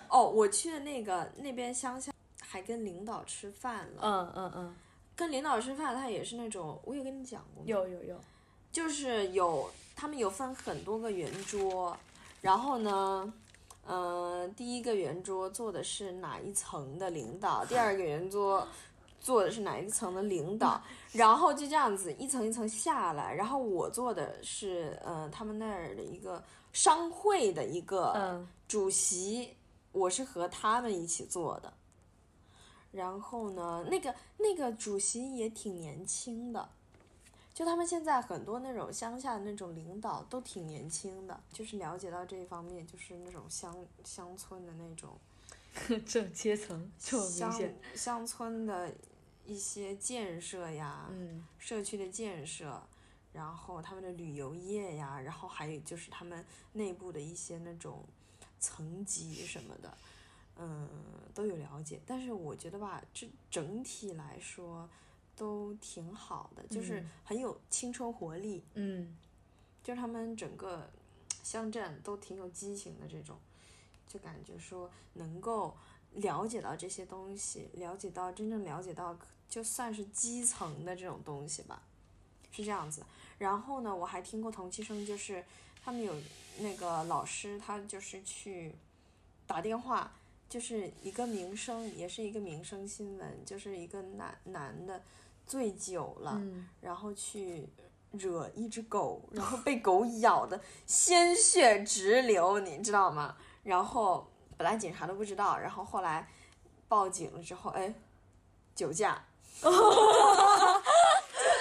[0.10, 4.02] 哦，我去的那个那边乡下，还跟领导吃饭了。
[4.02, 4.76] 嗯嗯嗯，
[5.16, 7.66] 跟领导吃饭，他也是那种，我有跟你讲过吗？
[7.66, 8.20] 有有有。
[8.72, 11.98] 就是有他们有分很多个圆桌，
[12.42, 13.34] 然后呢，
[13.88, 18.68] 呃，第一个圆桌坐的是哪一层的领导，第二个圆桌
[19.20, 20.82] 坐的是哪一层的领导，
[21.14, 29.56] 然后就这样子一层一层下来，然后我坐的是呃他们那儿的一个商会的一个嗯主席，
[29.94, 31.74] 我是和他们一起坐的。
[32.92, 36.70] 然后呢，那个那个主席也挺年轻的，
[37.58, 45.18] 就他们现在很多那种乡下的那种领导都挺年轻的，就是了解到这一方面，就是那种乡乡村的那种
[46.06, 47.76] 这种阶层这么明乡显。
[47.96, 48.94] 乡村的
[49.44, 52.80] 一些建设呀，嗯社区的建设，
[53.34, 58.04] 然后他们的旅游业呀，然后还有就是他们内部的一些那种
[58.60, 59.98] 层级什么的，
[60.58, 60.88] 嗯，
[61.34, 62.00] 都有了解。
[62.06, 64.88] 但是我觉得吧，这整体来说
[65.38, 69.16] 都挺好的，就是嗯很有青春活力，嗯
[69.84, 70.90] 就是他们整个
[71.44, 73.38] 乡镇都挺有激情的这种，
[74.08, 75.78] 就感觉说能够
[76.14, 81.84] 了解到这些东西，了解到真正了解到，就算是基层的这种东西吧，
[82.52, 83.06] 是这样子。
[83.38, 85.46] 然后呢，我还听过同期声，就是
[85.84, 86.14] 他们有
[86.60, 88.74] 那个老师，他就是去
[89.46, 90.12] 打电话，
[90.50, 95.02] 就是一个民生，也是一个民生新闻，就是一个男男的
[95.48, 97.70] 醉酒了，嗯，然后去
[98.12, 103.36] 惹一只狗，然后被狗咬的鲜血直流，你知道吗？
[103.64, 106.30] 然后本来警察都不知道，然后后来
[106.88, 107.94] 报警了之后，哎，
[108.76, 109.24] 酒驾，
[109.62, 109.78] 就是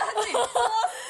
[0.01, 0.49] 他自己喝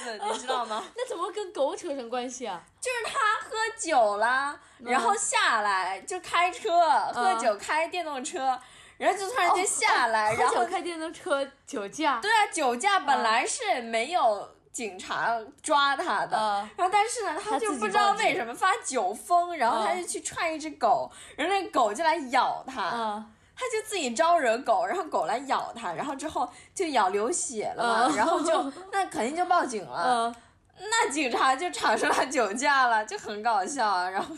[0.02, 0.84] 死，你知道吗？
[0.96, 2.62] 那怎么跟狗扯上关系啊？
[2.80, 6.70] 就是他喝酒啦，然后下来就开车，
[7.12, 8.58] 喝酒开电动车，
[8.98, 12.18] 然后就突然间下来，然后开电动车酒驾。
[12.20, 23.26] 对啊，酒驾本来是没有警察抓他的，嗯然后但是呢，他就不知道为什么发酒疯，然后他嗯就去踹一只狗，然后那狗就来咬他，啊
[23.58, 30.36] 他就自己招惹狗，然后狗来咬他，然后之后就咬流血了嘛，嗯然后就 那肯定就报警了，嗯
[30.78, 34.36] 那警察就查出他酒驾了，就很搞笑啊，然后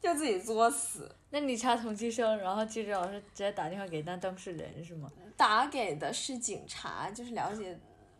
[0.00, 1.12] 就自己作死。
[1.34, 5.10] 那你查同期声，然后记者老师直接打电话给那当事人是吗？
[5.34, 7.76] 打给的是警察，就是了解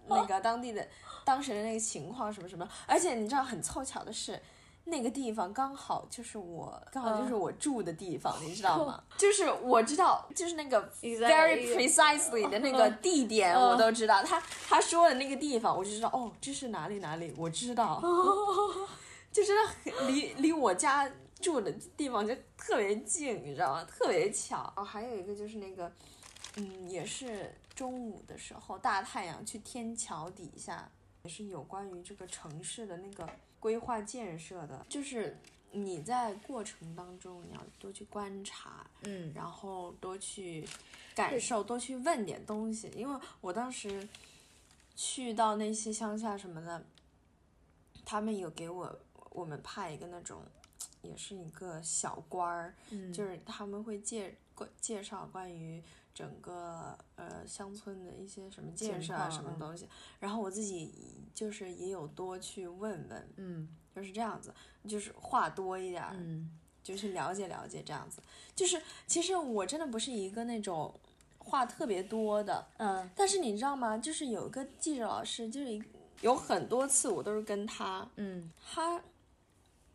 [0.06, 0.84] 那个当地的
[1.22, 2.66] 当时的那个情况什么什么。
[2.86, 4.40] 而且你知道很凑巧的是，
[4.84, 9.04] 那个地方刚好就是我刚好就是我住的地方，你知道吗？
[9.18, 14.22] 就是我知道，就是那个 very precisely 的那个地点我都知道。
[14.22, 18.00] 他他说的那个地方，我就知道哦，这是哪里哪里，我知道，
[19.30, 21.06] 就真的很离离我家。
[21.42, 23.84] 住的地方就特别近，你知道吗？
[23.84, 24.72] 特别巧。
[24.76, 25.92] 哦，还有一个就是那个，
[26.56, 30.90] 嗯，也是中午的时候，大太阳去天桥底下，
[31.24, 33.28] 也是有关于这个城市的那个
[33.58, 35.36] 规划建设的，就是
[35.72, 40.66] 你在过程当中你要多去观察，嗯然后多去
[41.14, 42.90] 感受，多去问点东西。
[42.94, 44.08] 因为我当时
[44.94, 46.84] 去到那些乡下什么的，
[48.04, 49.00] 他们有给我
[49.30, 50.42] 我们派一个那种，
[51.02, 53.12] 也是一个小官儿，嗯。
[53.12, 54.36] 就是他们会介
[54.80, 55.82] 介绍关于
[56.14, 59.88] 整个呃乡村的一些什么建设啊什么东西，
[60.18, 60.92] 然后我自己
[61.34, 63.68] 就是也有多去问问，嗯。
[63.94, 64.54] 就是这样子，
[64.88, 66.50] 就是话多一点儿，嗯。
[66.82, 68.22] 就是了解了解这样子。
[68.56, 70.98] 就是其实我真的不是一个那种
[71.38, 73.10] 话特别多的，嗯。
[73.14, 73.98] 但是你知道吗？
[73.98, 75.82] 就是有一个记者老师，就是一
[76.22, 79.00] 有很多次我都是跟他，嗯，他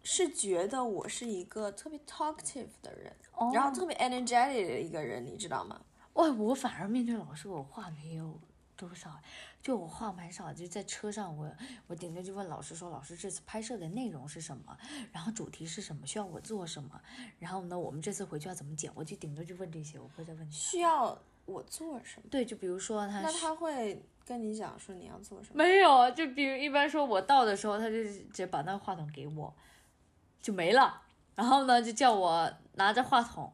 [0.09, 5.81] 是觉得我是一个特别 talkative 的人，哦然后特别 energetic 的一个人，你知道吗？
[6.13, 8.39] 哇，我反而面对老师，我话没有
[8.77, 9.19] 多少，
[9.61, 11.51] 就我话蛮少，就在车上我
[11.87, 14.77] 我顶多就问老师说，老师这次拍摄的内容是什么，
[15.11, 17.01] 然后主题是什么，需要我做什么，
[17.37, 20.49] 然后呢，我们这次回去要怎么剪，我就顶多就问这些，我不会再问。
[20.49, 22.29] 需要我做什么？
[22.31, 25.61] 对，就比如说他那他会跟你讲说你要做什么？
[25.61, 29.53] 没有，就比如一般说我到的时候，他就直接把那个话筒给我，
[30.41, 31.01] 就没了。
[31.35, 33.53] 然后呢，就叫我拿着话筒，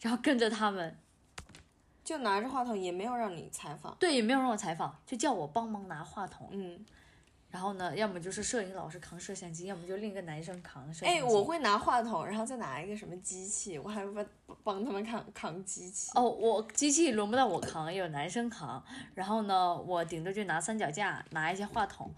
[0.00, 0.98] 然后跟着他们。
[2.02, 3.96] 就拿着话筒，也没有让你采访。
[3.98, 6.48] 对，也没有让我采访，就叫我帮忙拿话筒。
[6.50, 6.84] 嗯，
[7.48, 11.20] 然后呢，要么就是摄影老师扛摄像机，要么就另一个男生扛摄像机。
[11.20, 14.26] 哎，我会拿话筒，然后再拿一个什么机器，我还帮
[14.62, 16.10] 帮他们扛扛机器。
[16.14, 18.84] 哦，我机器轮不到我扛，有男生扛。
[19.14, 22.12] 然后呢，我顶多就拿三脚架，拿一些话筒。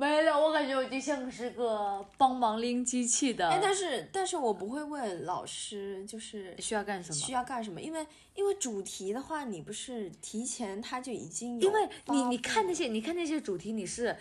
[0.00, 3.50] 没了，我感觉我就像是个帮忙拎机器的。
[3.50, 7.14] 哎，但是但是我不会问老师，就是需要干什么？
[7.14, 7.78] 需要干什么？
[7.82, 11.68] 因为因为主题的话，你不是提前他就已经有。
[11.68, 14.16] 因为你你看那些你看那些主题，你是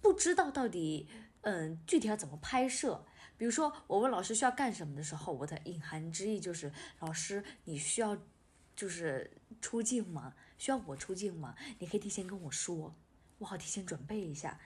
[0.00, 1.06] 不知道到底
[1.42, 3.04] 嗯具体要怎么拍摄。
[3.36, 8.18] 比如说我问老师需要干什么的时候，我的隐含之意就是老师你需要
[8.74, 10.34] 就是出镜吗？
[10.58, 11.54] 需要我出镜吗？
[11.78, 12.92] 你可以提前跟我说，
[13.38, 14.58] 我好提前准备一下。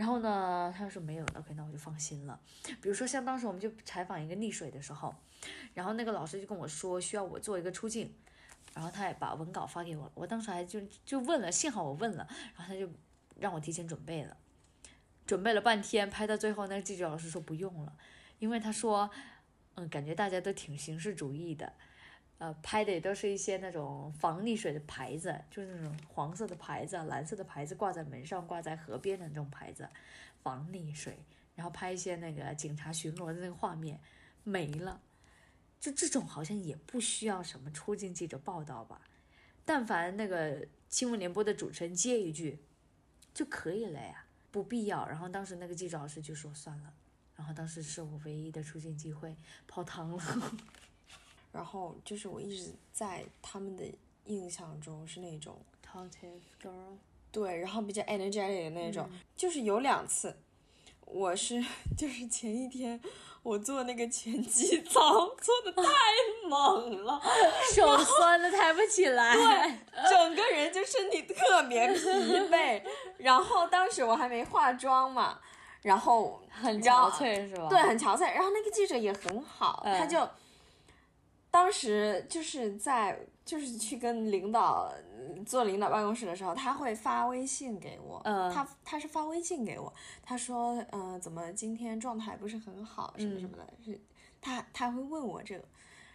[0.00, 2.40] 然后呢，他要说没有，OK，那我就放心了。
[2.80, 5.14] 比如说像当时我们就采访一个溺水的时候，
[5.74, 8.10] 然后那个老师就跟我说需要我做一个出镜，
[8.72, 10.12] 然后他也把文稿发给我了。
[10.14, 12.88] 我当时还就就问了，幸好我问了，然后他就
[13.38, 14.34] 让我提前准备了，
[15.26, 17.94] 准备了半天，拍到最后那个记者老师说不用了，
[18.38, 19.10] 因为他说，
[19.74, 21.74] 嗯，感觉大家都挺形式主义的。
[22.40, 29.86] 呃，拍的也都是一些那种防溺水的牌子，就是那种黄色的牌子、蓝色的牌子挂在门上、挂在河边的那种牌子，
[30.42, 31.18] 防溺水。
[31.54, 34.00] 然后拍一些那个警察巡逻的那个画面，
[34.42, 35.02] 没了。
[35.78, 39.02] 就这种好像也不需要什么出境记者报道吧？
[39.66, 42.58] 但凡那个新闻联播的主持人接一句
[43.34, 45.06] 就可以了呀，不必要。
[45.06, 46.94] 然后当时那个记者老师就说算了。
[47.36, 49.36] 然后当时是我唯一的出镜机会，
[49.68, 50.52] 泡汤了。
[51.52, 53.84] 然后就是我一直在他们的
[54.26, 56.96] 印象中是那种 talkative girl，
[57.32, 59.08] 对，然后比较 energetic 的那种。
[59.34, 60.36] 就是有两次，
[61.06, 61.64] 我是
[61.98, 63.00] 就是前一天
[63.42, 65.82] 我做那个拳击操做的太
[66.48, 67.20] 猛了，
[67.74, 72.82] 手酸的抬不起来，对，整个人就身体特别疲惫。
[73.18, 75.40] 然后当时我还没化妆嘛，
[75.82, 77.66] 然后很憔悴是吧？
[77.68, 78.32] 对，很憔悴。
[78.32, 80.28] 然后那个记者也很好，他就。
[81.50, 84.92] 当时就是在就是去跟领导
[85.44, 94.00] 坐领导办公室的时候，他会发微信给我，他他是发微信给我，他说，嗯，怎么今天状态不是很好，什么什么的，是，
[94.40, 95.64] 他他会问我这个，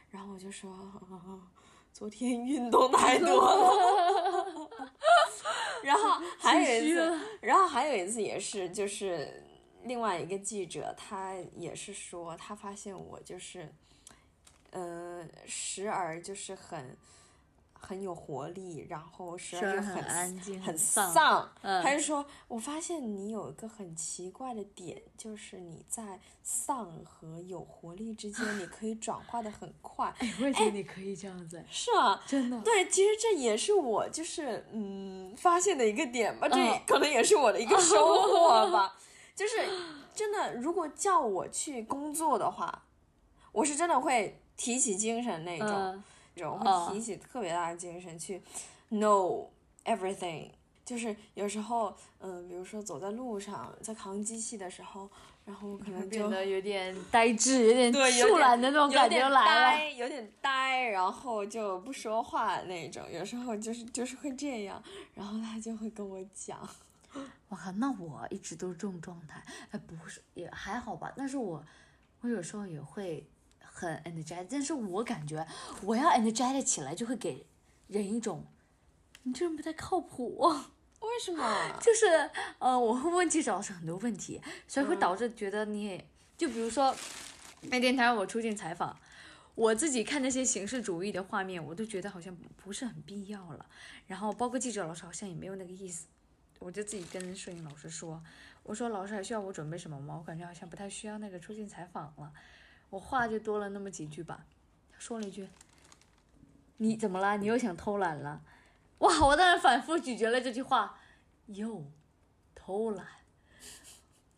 [0.09, 0.73] 然后我就说，
[1.91, 4.69] 昨天运动太多了，
[5.83, 9.43] 然后还有一次，然后还有一次也是，就是
[9.83, 13.73] 另外一个记者，他也是说，他发现我就是。
[14.77, 16.97] 嗯，时而就是很
[17.73, 21.49] 很有活力，然后时而又很安静、很丧。
[21.61, 30.13] 嗯，他就说，我发现你有一个很奇怪的点，就是你在丧和有活力之间，你可以转化的很快。
[30.17, 31.63] 哎，我也觉得你可以这样子。
[31.71, 32.59] 是啊，真的。
[32.59, 38.97] 对，其实这也是我就是嗯发现的一个点吧，这可能也是我的一个收获吧。
[39.33, 39.57] 就是
[40.13, 42.83] 真的，如果叫我去工作的话，
[43.53, 44.41] 我是真的会。
[44.57, 46.03] 提起精神那种，
[46.35, 48.41] 那种会提起特别大的精神去
[48.91, 49.47] ，know
[49.83, 50.49] everything。
[50.83, 55.09] 就是有时候，嗯，比如说走在路上，在扛机器的时候，
[55.43, 63.03] 然后可能变得有点呆滞，有点树懒的那种感觉来了，有点呆，然后就不说话那种。
[63.11, 64.79] 有时候就是就是会这样，
[65.15, 66.59] 然后他就会跟我讲，
[67.49, 69.43] 我靠，那我一直都是这种状态。
[69.71, 71.11] 哎，不是，也还好吧。
[71.17, 71.65] 但是我，
[72.21, 73.25] 我有时候也会。
[73.77, 75.45] 很 energetic，但是我感觉
[75.83, 77.45] 我要 energetic 起来，就会给
[77.87, 78.45] 人一种
[79.23, 80.37] 你这人不太靠谱。
[81.01, 81.43] 为什么？
[81.81, 86.01] 就是呃，我会问记者老师很多问题，所以会导致觉得你，
[86.37, 86.95] 就比如说
[87.63, 88.97] 那天他让我出镜采访，
[89.55, 93.65] 我自己看那些形式主义的画面，我都觉得好像不是很必要了。
[94.07, 96.07] 然后包括记者老师好像也没有那个意思，
[96.59, 98.23] 我就自己跟摄影老师说，
[98.63, 100.15] 我说老师还需要我准备什么吗？
[100.17, 102.31] 我感觉好像不太需要那个出镜采访了。
[102.95, 104.45] 我话就多了那么几句吧，
[104.89, 105.49] 他说了一句
[106.77, 107.35] ：“你怎么了？
[107.35, 108.41] 你又想偷懒了？”
[108.99, 109.25] 哇！
[109.25, 110.97] 我当时反复咀嚼了这句话，
[111.47, 111.83] 又
[112.55, 113.05] 偷懒，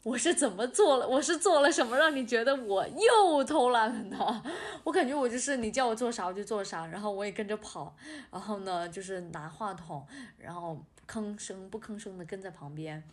[0.01, 1.07] 我是怎么做了？
[1.07, 4.43] 我是做了什么让你觉得我又偷懒了呢？
[4.85, 7.95] 我感觉我就是你叫我做啥我就做啥，然后我也跟着跑，
[8.31, 10.03] 然后呢就是拿话筒，
[10.39, 13.03] 然后吭声不吭声的跟在旁边。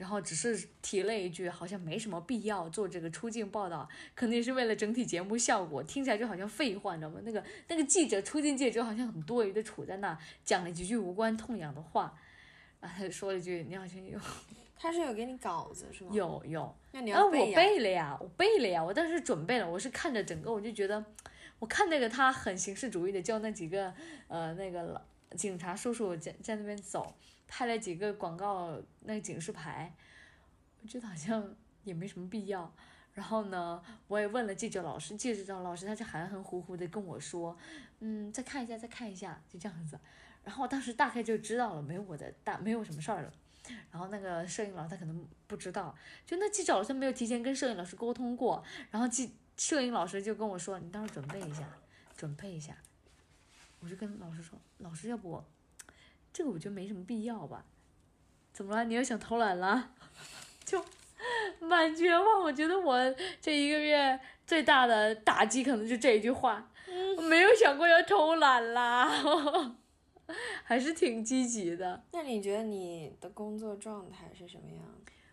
[0.00, 7.20] 然后只是提了一句，好像没什么必要做这个出境报道，肯定是为了整体节目效果，听起来就好像废话，你知道吗？
[7.22, 12.18] 那个那个记者出境记者好像很多余的杵在那，讲了几句无关痛痒的话，
[12.80, 14.18] 啊，他说了一句，你好像有，
[14.74, 16.10] 他是有给你稿子是吗？
[16.14, 21.04] 有有，那你要背我背了呀，我背了呀，我当时准备了，我是看着整个，我就觉得，
[21.58, 23.92] 我看那个他很形式主义的叫那几个
[24.28, 25.02] 呃那个老
[25.36, 27.14] 警察叔叔在在那边走。
[27.50, 29.92] 拍了几个广告那个警示牌，
[30.80, 32.72] 我觉得好像也没什么必要。
[33.12, 37.58] 然后呢，我也问了记者老师，记者老师他就含含糊糊的跟我说，
[37.98, 39.98] 嗯，再看一下，再看一下，就这样子。
[40.44, 43.32] 然后我当时大概就知道了，没有我的大，没有什么事儿了。
[43.90, 45.92] 然后那个摄影老师他可能不知道，
[46.24, 51.68] 就那记者老师没有提前跟摄影老师沟通过，然后记摄影老师就跟我说，你到时候准备一下，
[52.16, 52.76] 准备一下。
[53.80, 55.42] 我就跟老师说，老师要不，
[56.40, 57.66] 这个我觉得没什么必要吧。
[58.50, 58.82] 怎么了？
[58.86, 59.90] 你又想偷懒了？
[60.64, 60.82] 就
[61.58, 62.40] 蛮绝望。
[62.42, 66.70] 我觉得我这一个月最大的打击可能就这一句话，
[67.18, 69.76] 我没有想过要偷懒啦。
[70.64, 72.04] 还是挺积极的。
[72.12, 74.82] 那你觉得你的工作状态是什么样？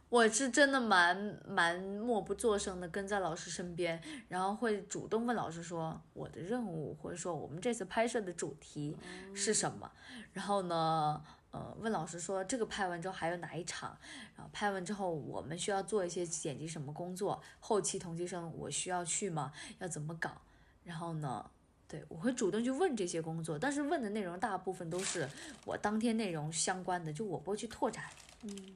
[0.09, 8.95] 我是真的蛮蛮默不作声的跟在老师身边，然后会主动问老师说我的任务，或者说我们这次拍摄的主题
[9.35, 9.91] 是什么。
[10.31, 13.97] 然后呢，呃，问老师说这个拍完之后还有哪一场，
[14.35, 19.51] 然后拍完之后我们需要做一些剪辑什么工作，后期同期生我需要去吗？
[19.79, 20.41] 要怎么搞？
[20.83, 21.49] 然后呢？
[21.89, 25.25] 对，我会主动去问这些工作，但是问的内容大部分都是
[25.63, 28.03] 我当天内容相关的，就我不会去拓展。
[28.43, 28.75] 嗯，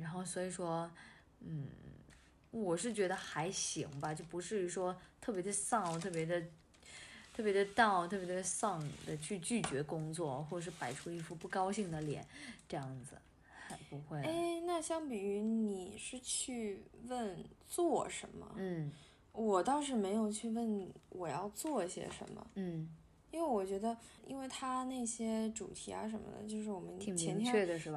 [0.00, 0.90] 然后所以说，
[1.40, 1.66] 嗯，
[2.50, 6.40] 我是觉得还行吧，就不至于说特别的丧，特别的，
[7.34, 12.26] 特别的 down，特别的丧的去拒绝工作，或者是摆出一副不高兴的脸，
[12.68, 13.16] 这样子，
[13.66, 14.22] 还不会。
[14.22, 18.52] 哎，那相比于你是去问做什么？
[18.56, 18.92] 嗯。
[19.38, 22.88] 我倒是没有去问我要做些什么，嗯，
[23.36, 23.94] 因为我觉得，
[24.26, 27.36] 因为他那些主题啊什么的，就是我们前天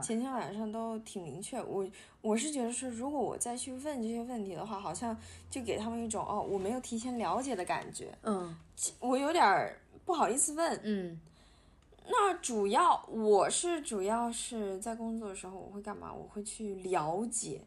[0.02, 1.64] 前天晚上都挺明确。
[1.64, 1.88] 我
[2.22, 5.16] 我是觉得是，如果我再去问这些问题的话，好像
[5.50, 8.54] 就给他们一种哦，我没有提前了解的感觉，嗯，
[9.00, 9.74] 我有点
[10.04, 11.22] 不好意思问，嗯。
[12.12, 16.12] 那主要我是主要是在工作的时候，我会干嘛？
[16.12, 17.62] 我会去了解。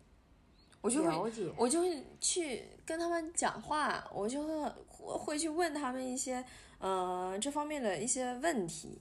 [0.81, 6.45] 我就会，我就会去跟他们讲话，我就会会去问他们一些，
[6.83, 9.01] 呃，这方面的一些问题，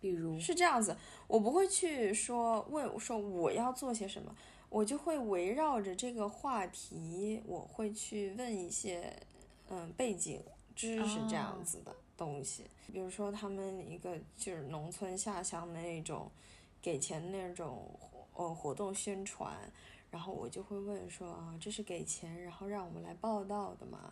[0.00, 0.96] 比如是这样子，
[1.26, 4.34] 我不会去说问说我要做些什么，
[4.70, 9.14] 我就会围绕着这个话题，我会去问一些，
[9.68, 10.42] 嗯，背景
[10.74, 16.30] 知识这样子的东西，比如说他们一个就是农村下乡的那种，
[16.80, 17.86] 给钱那种，
[18.32, 19.70] 呃，活动宣传。
[20.10, 24.10] 然后我就会问说啊，这是给钱，然后让我们来报道的嘛？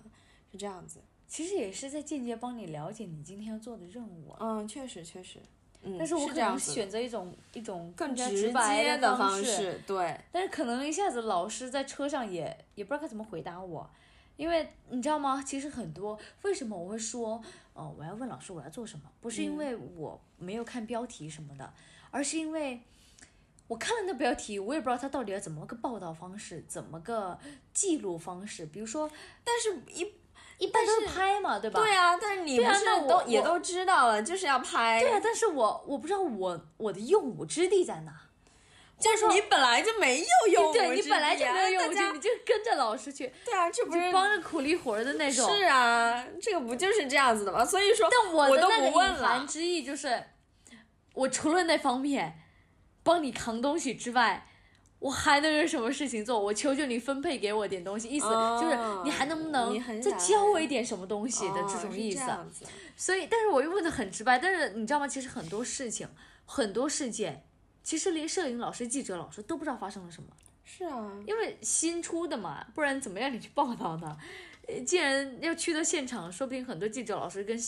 [0.50, 1.00] 是这样子，
[1.32, 4.36] 其实也是在间接帮你了解你今天要做的任务。
[4.38, 5.38] 嗯，确实确实，
[5.80, 10.20] 嗯，但是我可能选择一种一种更直接的方式，对。
[10.30, 13.90] 但是可能一下子老师在车上也也不知道该怎么回答我，
[14.36, 15.42] 因为你知道吗？
[15.42, 21.72] 其实很多为什么我会说，哦，我要问老师我要做什么，不是因为我没有看标题什么的，
[22.10, 22.82] 而是因为。
[23.68, 27.38] 我看了那标题，我也不知道他到底要怎么个报道方式，怎么个
[27.72, 28.66] 记录方式。
[28.66, 29.10] 比如说，
[29.42, 30.12] 但是一
[30.58, 31.80] 一般都是拍嘛，对吧？
[31.80, 35.00] 对啊，但是你不是都也都知道了，就是要拍。
[35.00, 38.12] 对啊，但是我我不知道我我的用武之地在哪。
[39.00, 43.32] 就是你本来就没有用 武之地，对你本来就没有用武之地，你就跟着老师去。
[43.44, 45.52] 对啊，这不是帮着苦力活的那种。
[45.52, 47.64] 是啊，这个不就是这样子的吗？
[47.64, 50.22] 所以说，但我的那个隐含之意就是，
[51.14, 52.38] 我除了那方面。
[53.04, 54.46] 帮你扛东西之外，
[55.02, 56.38] 我还能有什么事情做？
[56.38, 58.26] 我求求你分配给我点东西，意思
[58.60, 62.24] 就是你还能不能再教我一点什么东西的这种意思。
[62.96, 64.38] 所以，但是我又问的很直白。
[64.38, 65.08] 但是你知道吗？
[65.08, 66.08] 其实很多事情，
[66.46, 67.44] 很多事件，
[67.82, 70.28] 其实连摄影老师、记者老师都不知道发生了什么。
[70.64, 74.16] 是啊，因为新出的嘛，不然怎么让你去报道呢？
[74.86, 77.58] 既然要去到现场，说不定很多记者老师跟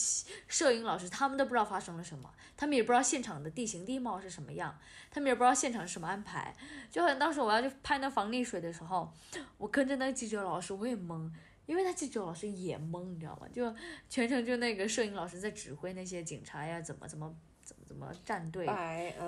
[0.47, 4.79] 摄影老师他们都不知道发生了什么，他们也不知道现场的地形地貌是什么样，
[5.11, 6.55] 他们也不知道现场是什么安排。
[6.89, 9.11] 就好像当时我要去拍那防溺水的时候，
[9.57, 11.29] 我跟着那个记者老师，我也懵，
[11.65, 13.47] 因为他记者老师也懵，你知道吗？
[13.53, 13.75] 就
[14.09, 18.65] 全程就那个摄影老师在指挥那些警察呀，怎么怎么怎么怎么站队，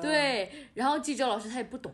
[0.01, 1.93] 对，然后记者老师他也不懂，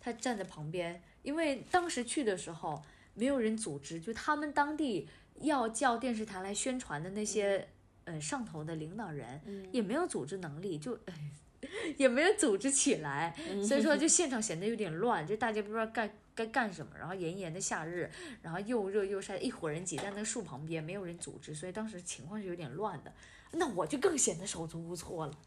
[0.00, 2.82] 他站在旁边，因为当时去的时候。
[3.14, 5.08] 没有人组织，就他们当地
[5.40, 7.68] 要叫电视台来宣传的那些，
[8.04, 9.40] 呃，上头的领导人
[9.72, 10.98] 也没有组织能力，就
[11.96, 13.34] 也没有组织起来，
[13.66, 16.92] 所以说就现场显得有点乱，就大家不知道该该干什么。
[16.98, 18.10] 然后炎炎的夏日，
[18.42, 23.12] 然后又热又晒，一伙人挤在那个树旁边，没有人组织，所以当时情况是有点乱的。
[23.52, 25.38] 那我就更显得手足无措了，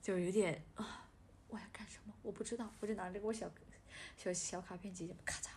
[0.00, 1.06] 就有点啊，
[1.48, 2.14] 我要干什么？
[2.22, 3.50] 我不知道，我就拿着我小
[4.16, 5.48] 小小卡片机，咔嚓。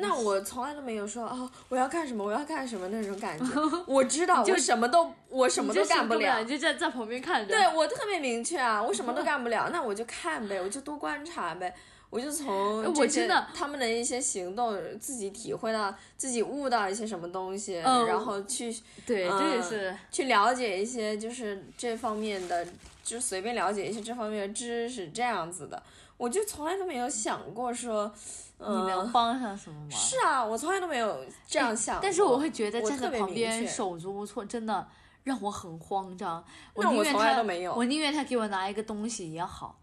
[0.00, 3.44] 那我从来都没有说哦，我要干什么，我要干什么那种感觉。
[3.86, 7.54] 我知道，就什么都，我什么都干不了，你就在在旁边看着。
[7.54, 11.74] 对我特别明确啊，我什么都干不了， 那我就看呗，我就多观察呗。
[12.10, 18.72] 我就从这些真的他们的一些行动，自己体会到自己悟到一些什么东西，嗯然后去
[19.04, 22.64] 对，这也嗯是去了解一些就是这方面的，
[23.02, 25.82] 就随便了解一些这方面的知识，这样子的，
[26.16, 28.12] 我就从来都没有想过说，
[28.58, 29.90] 你能嗯，帮上什么忙？
[29.90, 32.02] 是啊，我从来都没有这样想过。
[32.02, 34.88] 但是我会觉得站在旁边手足无措，真的
[35.24, 36.44] 让我很慌张。
[36.76, 39.80] 那我从来宁愿他都没有我宁愿他给我拿一个东西也好，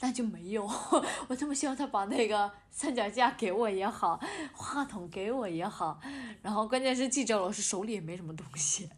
[0.00, 0.68] 那就没有。
[1.28, 4.20] 我这么希望他把那个三脚架给我也好，
[4.52, 5.98] 话筒给我也好，
[6.42, 8.90] 然后关键是记者老师手里也没什么东西，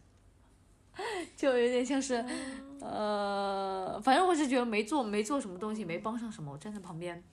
[1.35, 2.23] 就有点像是，
[2.79, 6.51] 呃，反正我是觉得没做没做什么东西，没帮上什么。
[6.51, 7.23] 我站在旁边，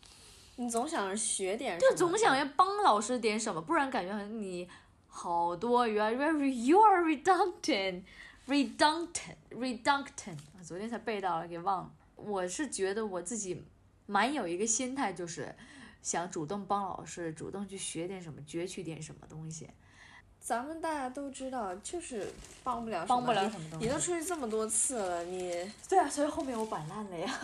[0.56, 4.68] 你总想着学点什就，总想要帮老师点什么，不然感觉很你
[5.06, 8.02] 好多，you are very you are redundant
[8.46, 11.90] redundant redundant，啊昨天才背到了，给忘了。
[12.16, 13.64] 我是觉得我自己
[14.06, 15.54] 蛮有一个心态，就是
[16.02, 19.68] 想主动帮老师，主动去学点什么，攫取点什么东西，
[20.40, 22.28] 咱们大家都知道，就是
[22.64, 23.86] 帮不了什么，帮不了你什么东西。
[23.86, 27.40] 你都出去这么多次了，你 对啊，所以后面我摆烂了呀。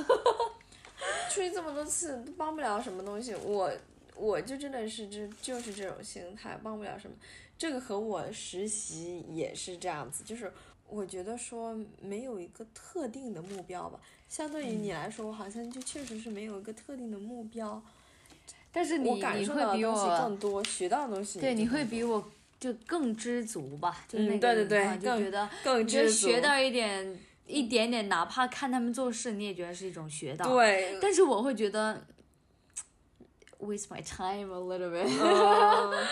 [1.30, 3.70] 出去这么多次都帮不了什么东西，我
[4.16, 7.14] 我就真的是这就是这种心态，帮不了什么。
[7.59, 10.51] 这个和我实习也是这样子，就是
[10.88, 14.01] 我觉得说没有一个特定的目标吧。
[14.28, 17.80] 相对于你来说，我好像就确实是没有一个特定的目标。
[18.72, 22.22] 但是你我感你受到的东西会比我更多，学到的东西对，你会比我
[22.59, 24.04] 就更知足吧？
[24.09, 26.28] 就嗯那个对对对就觉得更知足。
[26.28, 30.48] 学到一点一点点，哪怕看他们做事，你也觉得是一种学到。
[30.50, 32.07] 对，但是我会觉得
[33.61, 35.07] waste my time a little bit。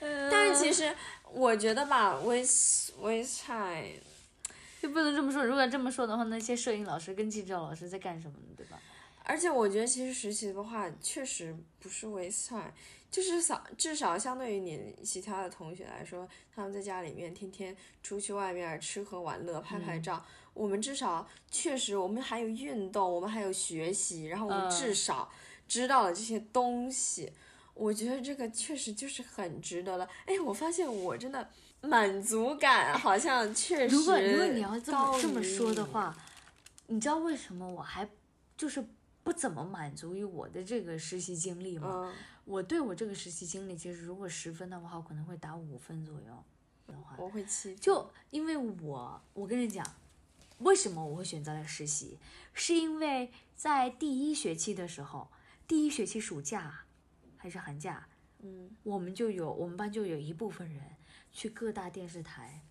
[0.00, 0.92] 嗯，但是其实
[1.32, 4.00] 我觉得吧，waste waste time，
[4.80, 5.44] 就不能这么说。
[5.44, 8.54] 如果这么说的话，那些摄影老师跟记者老师在干什么呢？
[8.56, 8.80] 对吧？
[9.24, 12.72] 而且我觉得其实实习的话，确实不是 waste time，
[13.12, 25.30] 就是少至少相对于你其他的同学来说，他们在家里面天天出去外面吃喝玩乐、拍拍照，我们至少确实我们还有运动，我们还有学习，然后我们嗯至少
[25.68, 27.30] 知道了这些东西。
[27.74, 30.08] 我觉得这个确实就是很值得了。
[30.26, 31.48] 哎，我发现我真的
[31.80, 36.16] 满足感好像确实如果如果你要这么这么说的话，
[36.86, 38.08] 你知道为什么我还
[38.56, 38.84] 就是
[39.22, 41.88] 不怎么满足于我的这个实习经历吗？
[41.90, 42.14] 嗯，
[42.44, 46.44] 我对我这个实习经历，其实如果十分的话，我可能会打五分左右
[46.86, 49.86] 的话，我会七就因为我，我跟你讲，
[50.58, 52.18] 为什么我会选择来实习，
[52.52, 55.30] 是因为在第一学期的时候，
[55.68, 56.84] 第一学期暑假
[57.36, 58.08] 还是寒假，
[58.40, 60.82] 嗯我们就有我们班就有一部分人
[61.30, 62.62] 去各大电视台、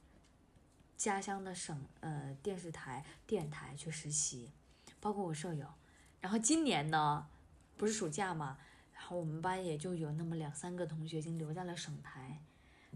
[0.98, 4.52] 家乡的省呃电视台、电台去实习，
[5.00, 5.66] 包括我舍友。
[6.20, 7.28] 然后今年呢，
[7.78, 8.60] 不是暑假嘛，
[9.02, 12.40] 然后我们班也就有那么两三个同学已经留在了省台。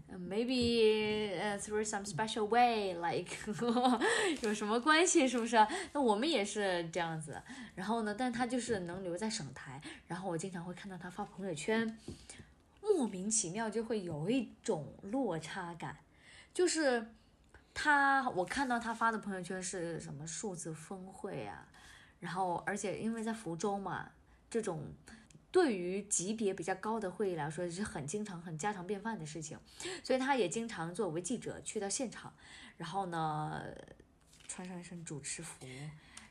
[0.08, 3.36] Maybe 呃、through some special way, like
[4.42, 5.56] 有什么关系是不是？
[5.92, 7.42] 那我们也是这样子。
[7.74, 11.98] 然后呢，但他就是能留在省台，然后我经常会看到他发朋友圈，
[12.80, 15.96] 莫名其妙就会有一种落差感，
[16.54, 17.08] 就是
[17.74, 21.66] 他我看到他发的朋友圈是什么数字峰会啊，
[22.20, 24.08] 然后而且因为在福州嘛，
[24.48, 24.84] 这种
[25.56, 29.58] 对于级别比较高的会议来说是很经常、很家常便饭的事情，
[30.04, 32.30] 所以他也经常作为记者去到现场，
[32.76, 33.64] 然后呢
[34.46, 35.66] 穿上一身主持服，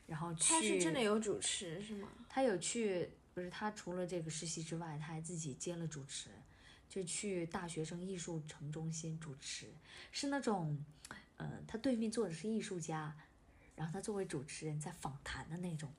[0.06, 0.54] 然后去。
[0.54, 2.08] 他是真的有主持是吗？
[2.28, 6.30] 他有去，不是他除了这个实习之外，他还自己接了主持，
[6.88, 9.66] 就去大学生艺术城中心主持，
[10.12, 10.78] 是那种，
[11.38, 13.12] 嗯、他对面坐的是艺术家，
[13.74, 15.92] 然后他作为主持人在访谈的那种，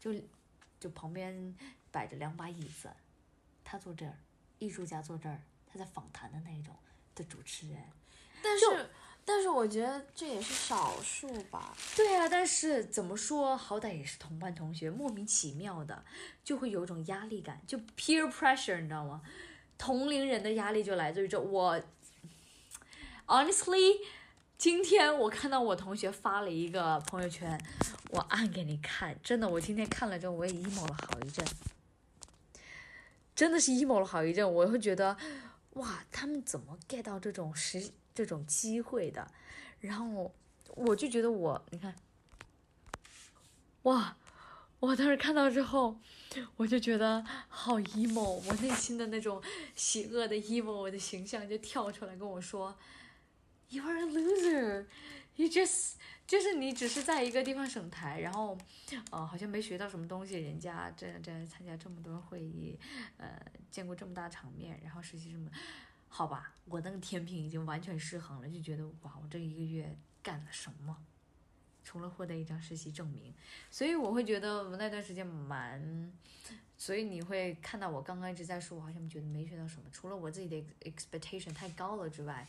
[0.00, 0.14] 就
[0.80, 1.54] 就旁边
[1.92, 2.90] 摆着两把椅子，
[3.62, 4.18] 他坐这儿，
[4.58, 6.74] 艺术家坐这儿，他在访谈的那种
[7.14, 7.78] 的主持人。
[8.42, 8.90] 但是
[9.24, 11.76] 但是我觉得这也是少数吧。
[11.94, 16.04] 对啊，但是怎么说，好歹也是同班同学，莫名其妙的
[16.42, 19.22] 就会有一种压力感，就 peer pressure，你知道吗？
[19.78, 21.40] 同龄人的压力就来自于这。
[21.40, 21.80] 我
[23.26, 23.98] honestly，
[24.58, 27.60] 今天我看到我同学发了一个朋友圈，
[28.10, 31.44] 我按给你看，真的，我今天看了之后我也 emo 了好一阵，
[33.34, 35.16] 真的是 emo 了好一阵，我会觉得，
[35.74, 39.26] 哇，他们怎么 get 到这种时这种机会的？
[39.80, 40.32] 然后
[40.74, 41.94] 我就觉得我，你看，
[43.82, 44.16] 哇，
[44.80, 45.98] 我当时看到之后，
[46.56, 49.42] 我就觉得好 emo，我内心的那种
[49.74, 52.76] 邪恶的 emo 的形象就跳出来跟我说
[53.70, 55.94] ，You are a loser，you just
[56.32, 58.56] 就是你只是在一个地方省台，然后，
[59.10, 62.78] 呃，好像没学到什么东西，人家这样这样参加这么多会议，
[63.18, 63.38] 呃，
[63.70, 65.50] 见过这么大场面，然后实习什么，
[66.08, 70.96] 好吧，我那个天平已经完全失衡了，就觉得哇，我这一个月干了什么？
[71.84, 73.34] 除了获得一张实习证明，
[73.70, 76.10] 所以我会觉得我那段时间蛮，
[76.84, 82.44] 所以你会看到我刚刚一直在说，我好像觉得没学到什么，除了我自己的 expectation 太高了之外，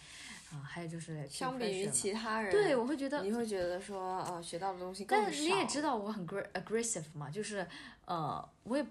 [0.51, 5.25] 啊，还有就是相比于其他人，对，我会觉得你会觉得说，哦，学到的东西更少。
[5.29, 7.63] 但你也知道我很 gr- aggressive 嘛，就是
[8.05, 8.83] 呃，我也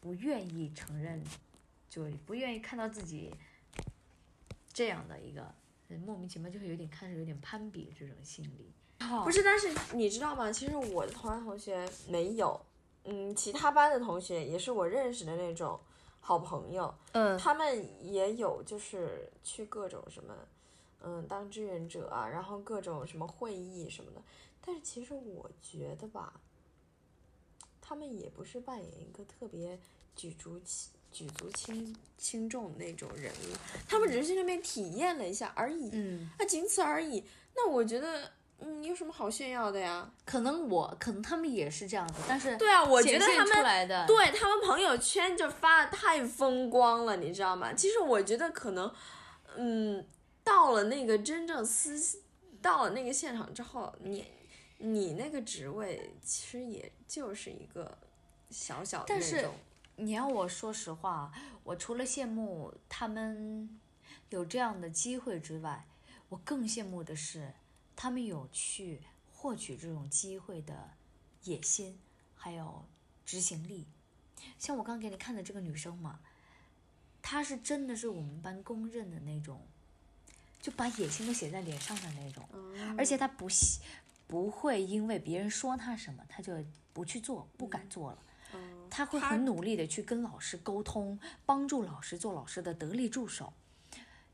[0.00, 1.24] 不愿意承认，
[1.88, 3.32] 就不愿意看到自己
[4.70, 5.50] 这样的一个
[5.88, 8.70] 呃莫名其妙，就会有点开始有点攀比这种心理。
[9.24, 10.52] 不是，但是你知道吗？
[10.52, 12.60] 其实我的同班同学没有，
[13.04, 15.78] 嗯，其他班的同学也是我认识的那种
[16.20, 20.34] 好朋友，嗯他们也有就是去各种什么，
[21.02, 24.22] 嗯，当志愿者啊，然后各种什么会议什么的。
[24.64, 26.40] 但是其实我觉得吧，
[27.80, 29.78] 他们也不是扮演一个特别
[30.14, 33.56] 举足轻举足轻轻重的那种人物，
[33.88, 37.24] 他们只是去那边体验了一下而已，嗯，那，仅此而已。
[37.56, 38.30] 那我觉得，
[38.60, 40.10] 嗯，有什么好炫耀的呀？
[40.24, 47.72] 可能我可能他们也是这样子，但是对啊，我觉得他们对他们朋友圈就发的太风光了，你知道吗？
[47.72, 48.92] 其实我觉得可能，
[49.56, 50.06] 嗯，
[50.44, 52.20] 到了那个真正私，
[52.60, 54.26] 到了那个现场之后，你
[54.78, 57.96] 你那个职位其实也就是一个
[58.50, 59.54] 小小的但是那种，
[59.96, 61.32] 你要我说实话，
[61.64, 63.78] 我除了羡慕他们
[64.28, 65.86] 有这样的机会之外，
[66.28, 67.52] 我更羡慕的是
[68.02, 70.92] 他们有去获取这种机会的
[71.44, 71.98] 野心，
[72.34, 72.86] 还有
[73.26, 73.86] 执行力。
[74.58, 76.18] 像我刚给你看的这个女生嘛，
[77.20, 79.60] 她是真的是我们班公认的那种，
[80.62, 82.48] 就把野心都写在脸上的那种。
[82.54, 83.80] 嗯而且她不喜
[84.26, 86.54] 不会因为别人说她什么，她就
[86.94, 88.18] 不去做，不敢做了。
[88.54, 93.52] 嗯他会很努力的去跟老师沟通，帮助老师做老师的得力助手。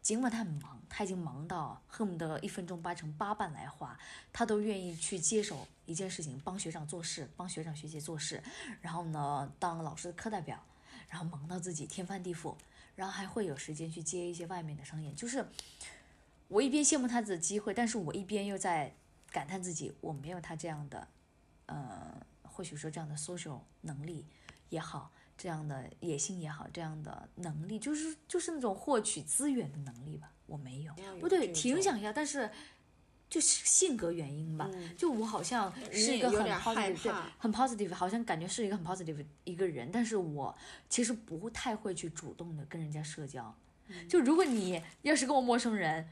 [0.07, 3.99] 尽管他很忙，他已经忙到恨不得一分钟掰成八瓣来画，
[4.33, 8.41] 他都愿意去接手一件事情，帮学长做事，帮学长学姐做事，
[8.81, 10.63] 然后呢，当老师的课代表，
[11.09, 12.55] 然后忙到自己天翻地覆，
[12.95, 15.45] 然后还会有时间去接一些外面的商演，就是
[16.47, 18.95] 我一边羡慕他的机会，但是我一边又在
[19.33, 21.09] 感叹自己我没有他这样的，
[21.67, 24.25] 呃，或许说这样的 social 能力
[24.69, 30.93] 也好，这样的野心也好，这样的能力，就是就是那种获取资源的能力吧，我没有。
[31.21, 32.51] 不对，挺想要，但是
[33.29, 40.57] 就是性格原因吧，嗯就我好像是一个很 positive，很 positive，好像感觉是一个很 positive 一个人，但是我
[40.89, 43.55] 其实不太会去主动的跟人家社交。
[43.89, 46.09] 嗯就如果你要是跟我陌生人，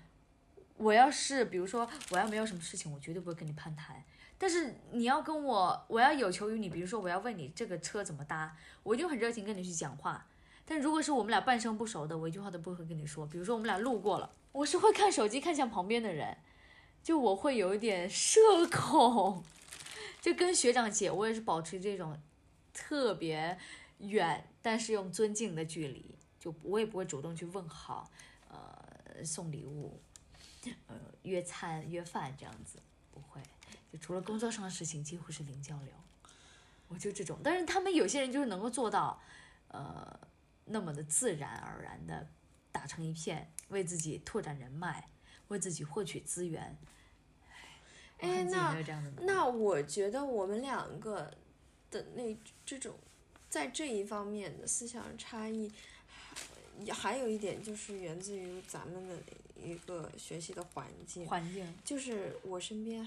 [0.77, 4.05] 我要是比如说我要没有什么事情，我绝对不会跟你攀谈。
[4.37, 10.27] 但是你要跟我，我要有求于你，比如说我要问你这个车怎么搭，我就很热情跟你去讲话。
[10.67, 13.27] 但如果是我们俩半生不熟的，我一句话都不会跟你说。
[13.27, 16.37] 比如说我们俩路过了，我是会看手机看向旁边的人，
[17.03, 19.45] 就我会有一点社恐，
[20.21, 22.19] 就跟学长姐我也是保持这种
[22.73, 23.59] 特别
[23.99, 28.11] 远但是用尊敬的距离，就我也不会主动去问好，
[28.49, 30.01] 呃，送礼物，
[30.87, 32.79] 呃，约餐约饭这样子，
[34.05, 35.95] 除了工作上的事情几乎是零交流，
[36.89, 37.39] 我就这种。
[37.43, 39.19] 但是他们有些人就是能够做到，
[39.69, 40.21] 呃，
[40.67, 42.29] 那么的自然而然的
[42.71, 45.09] 打成一片，为自己拓展人脉，
[45.49, 46.77] 为自己获取资源。
[48.19, 48.77] 我哎那
[49.23, 51.33] 那我觉得我们两个
[51.91, 52.37] 的那
[52.67, 52.95] 这种
[53.49, 55.73] 在这一方面的思想差异，
[56.81, 59.17] 也还有一点就是源自于咱们的
[59.57, 63.03] 一个学习的环境，环境，就是我身边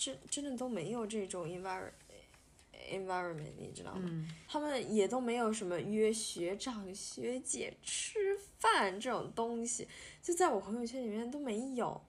[0.00, 1.92] 真真的都没有这种 environment。
[2.90, 4.00] environment，你知道吗？
[4.04, 9.86] 嗯，他们也都没有什么约学长学姐吃饭这种东西，
[10.22, 12.00] 就在我朋友圈里面都没有，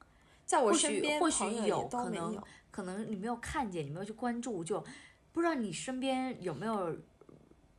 [0.45, 2.47] 在我身边许或许朋友也有可能都没有。
[2.71, 4.83] 可能你没有看见，你没有去关注，就
[5.33, 6.97] 不知道你身边有没有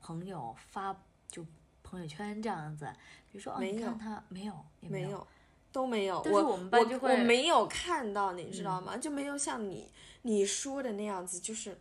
[0.01, 0.95] 朋友发
[1.29, 1.45] 就
[1.83, 2.85] 朋友圈这样子，
[3.33, 5.27] 比如说哦，没有你看他没有，也有，没有，
[5.73, 6.21] 都没有。
[6.25, 8.97] 但是我我们班就我会我没有看到，你知道吗？
[8.97, 9.91] 就没有像你
[10.23, 11.77] 你说的那样子，就是，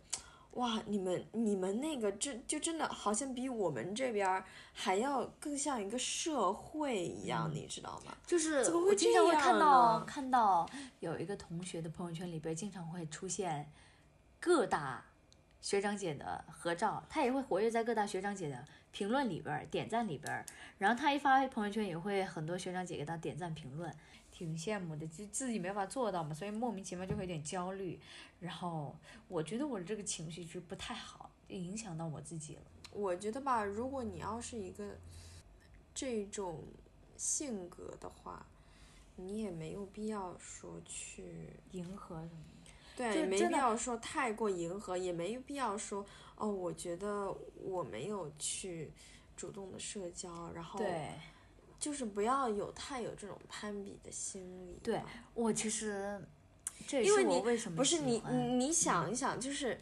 [0.52, 8.16] 哇，你们你们那个真就真的好像比我们这边儿还要更像一个社会一样，嗯你知道吗？
[8.26, 10.68] 就是怎么会我经常会看到看到
[11.00, 13.70] 有一个同学的朋友圈里边经常会出现
[14.40, 15.04] 各大
[15.60, 20.44] 学长姐的合照，他也会活跃在各大学长姐的评论里边儿、点赞里边儿，
[20.78, 23.92] 然后他一发朋友圈也会很多学长姐给他点赞评论，
[24.30, 27.98] 挺羡慕的，就自己没法做到嘛，所以莫名其妙就会有点焦虑。
[28.38, 28.94] 然后
[29.28, 32.62] 我觉得我这个情绪是不太好，影响到我自己了。
[32.92, 34.96] 我觉得吧，如果你要是一个
[35.94, 36.62] 这种
[37.16, 38.44] 性格的话，
[39.16, 41.24] 你也没有必要说去
[41.70, 42.44] 迎合什么？
[42.94, 46.04] 对，没必要说太过迎合，也没必要说
[46.42, 47.32] 哦，我觉得
[47.62, 48.90] 我没有去
[49.36, 51.10] 主动的社交，然后对。
[51.78, 54.78] 就是不要有太有这种攀比的心理。
[54.84, 55.02] 对
[55.34, 56.24] 我其实，
[56.86, 59.80] 这也是我为什么不是你你你想一想，就是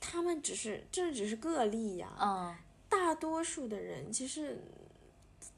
[0.00, 2.56] 他们只是这只是个例呀，嗯，
[2.88, 4.60] 大多数的人其实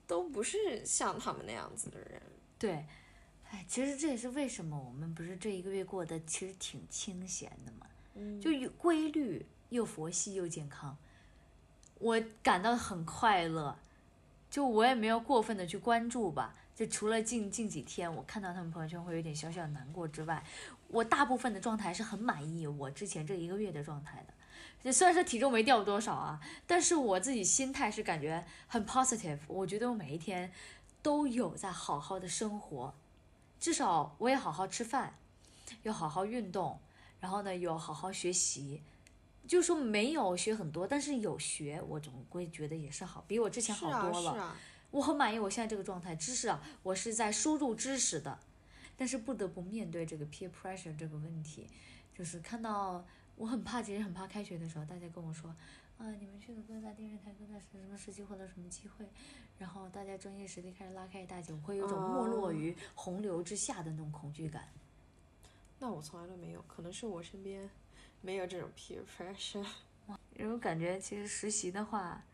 [0.07, 2.21] 都不是像他们那样子的人。
[2.59, 2.85] 对，
[3.51, 10.97] 哎，其实这也是为什么我们不是这一个月过得其实挺清闲的嘛，嗯就有规律又佛系又健康，
[11.99, 13.79] 我感到很快乐，
[14.51, 20.45] 就我也没有过分的去关注吧，就除了近近几天我看到他们朋友圈会有点小小难过之外，
[20.89, 24.35] 我大部分的状态是很满意我之前这一个月的状态的。
[24.85, 30.53] 就虽然说体重没掉多少啊，但是我自己心态是感觉很 positive，我觉得我每一天
[31.01, 32.93] 都有在好好的生活，
[33.59, 35.15] 至少我也好好吃饭，
[35.85, 36.79] 有好好运动，
[37.21, 38.83] 然后呢有好好学习，
[39.47, 44.33] 就是说没有学很多，但是有学，我总归觉得也是好，比我之前好多了。
[44.33, 44.57] 是啊，
[44.91, 48.39] 我很满意我现在这个状态，知识啊，我是在输入知识的，
[48.97, 51.67] 但是不得不面对这个 peer pressure 这个问题，
[52.15, 53.05] 就是看到
[53.37, 55.51] 我很怕，其实很怕开学的时候，大家跟我说，
[55.99, 59.07] 啊，你们去的各大电视台、各大什么时期获得什么机会，
[59.59, 64.69] 然后大家专业实力开始拉开一大截，我会有种没落哦于洪流之下的那种恐惧感。
[65.79, 67.69] 那我从来都没有，可能是我身边
[68.23, 69.67] 没有这种 peer pressure。
[70.37, 72.25] 因为我感觉其实实习的话，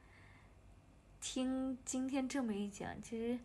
[1.20, 3.38] 听今天这么一讲，其实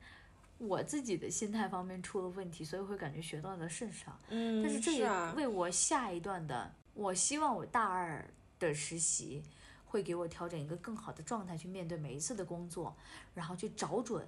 [0.60, 4.18] 我自己的心态方面出了问题，所以会感觉学到的甚少。
[4.30, 8.26] 嗯但是这也啊，为我下一段的，我希望我大二
[8.60, 9.44] 的实习
[9.86, 12.96] 会给我调整一个更好的状态去面对每一次的工作，
[13.36, 14.28] 然后去找准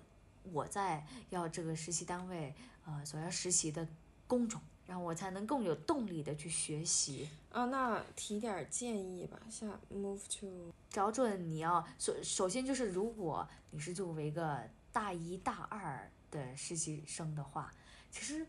[0.52, 2.54] 我在要这个实习单位
[2.86, 3.88] 呃所要实习的
[4.28, 7.28] 工种，然后我才能更有动力的去学习。
[7.52, 14.62] 啊，那提点儿建议吧，像 move to 找准你要首首先就是，如果你是作为一个
[14.92, 17.74] 大一大二的实习生的话，
[18.12, 18.46] 其实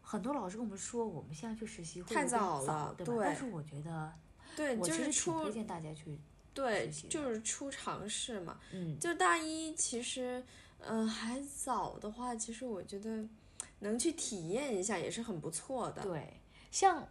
[0.00, 3.12] 很多老师跟我们说，我们现在去实习会太早了对吧？
[3.12, 4.12] 对但是我觉得，
[4.56, 6.18] 对，我就是其实挺出推荐大家去，
[6.54, 8.58] 对，就是初尝试嘛。
[8.72, 10.42] 嗯，就大一其实，
[10.80, 13.26] 嗯、还早的话，其实我觉得
[13.80, 16.02] 能去体验一下也是很不错的。
[16.02, 17.08] 对，像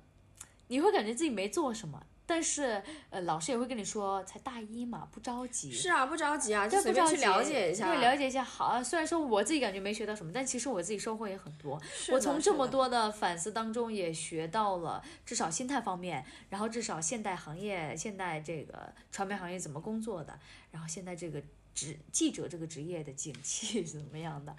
[0.67, 5.71] 你会感觉自己没做什么，但是呃，老师也会跟你说，才大一嘛，不着急。
[5.71, 7.87] 是啊，不着急啊，就对，随便去了解一下。
[7.87, 8.83] 对，了解一下好啊。
[8.83, 11.81] 虽然说我自己感觉没学到什么，但其实我自己收获也很多。
[12.11, 20.37] 我从这么多的反思当中也学到了，至少心态方面，然后至少现代行业、现代这个传媒行业怎么工作的，
[20.71, 21.41] 然后现在这个
[21.73, 24.53] 职记者这个职业的景气是 怎么样的。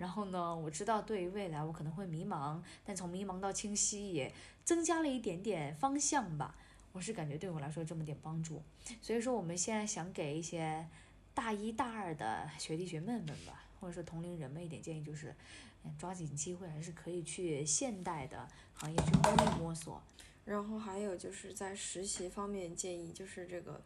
[0.00, 4.32] 然后呢，我知道对于未来我可能会迷茫，但从迷茫到清晰也
[4.64, 6.54] 增加了一点点方向吧。
[6.92, 8.62] 我是感觉对我来说这么点帮助，
[9.02, 10.88] 所以说我们现在想给一些
[11.34, 15.36] 大一大二的学弟学妹们吧，或者说同龄人们一点建议，就是，
[15.84, 20.02] 嗯，抓紧机会，还是可以去现代的行业去摸一摸索。
[20.46, 23.82] 然后还有就是在实习方面建议，就是这个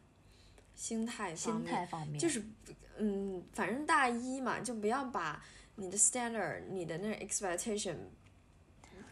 [0.77, 2.41] 心态方心，态方面，就是
[2.99, 5.45] 嗯，反正大一嘛，就不要把
[5.77, 7.97] 你的 standard、你的那个 expectation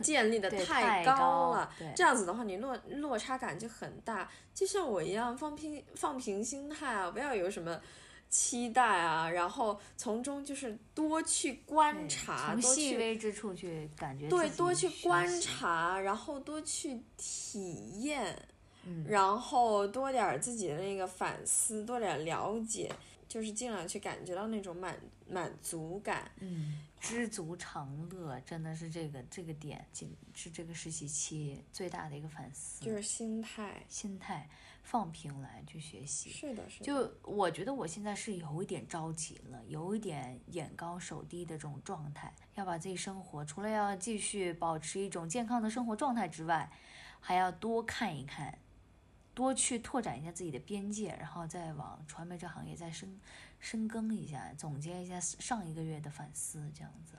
[0.00, 1.72] 建立的太高了。
[1.78, 4.28] 对这样子的话，你落落差感就很大。
[4.54, 7.80] 就像我一样，放平放平心态啊，不要有什么
[8.28, 18.36] 期待啊，然后从中就是多去观察，从多去细微之处去感觉对，多去观，察，然后多去体验，
[18.84, 22.90] 嗯然后多点儿自己的那个反思，多点儿了解，
[23.28, 26.30] 就是尽量去感觉到那种满满足感。
[26.40, 34.48] 嗯，知足常乐，真的是这个这个点，仅是这个实习期最大的一个反思，就是心态，心态
[34.82, 36.30] 放平来去学习。
[36.30, 46.70] 是的，是的，就我觉得我现在是有一点着急了，有一点眼高手低的这种状态，要把自己生活除了要继续保持一种健康的生活状态之外，
[47.20, 48.58] 还要多看一看，
[49.34, 53.18] 多去拓展一下自己的边界，然后再往传媒这行业再深
[53.58, 57.14] 深耕一下，总结一下上一个月的反思，这样子。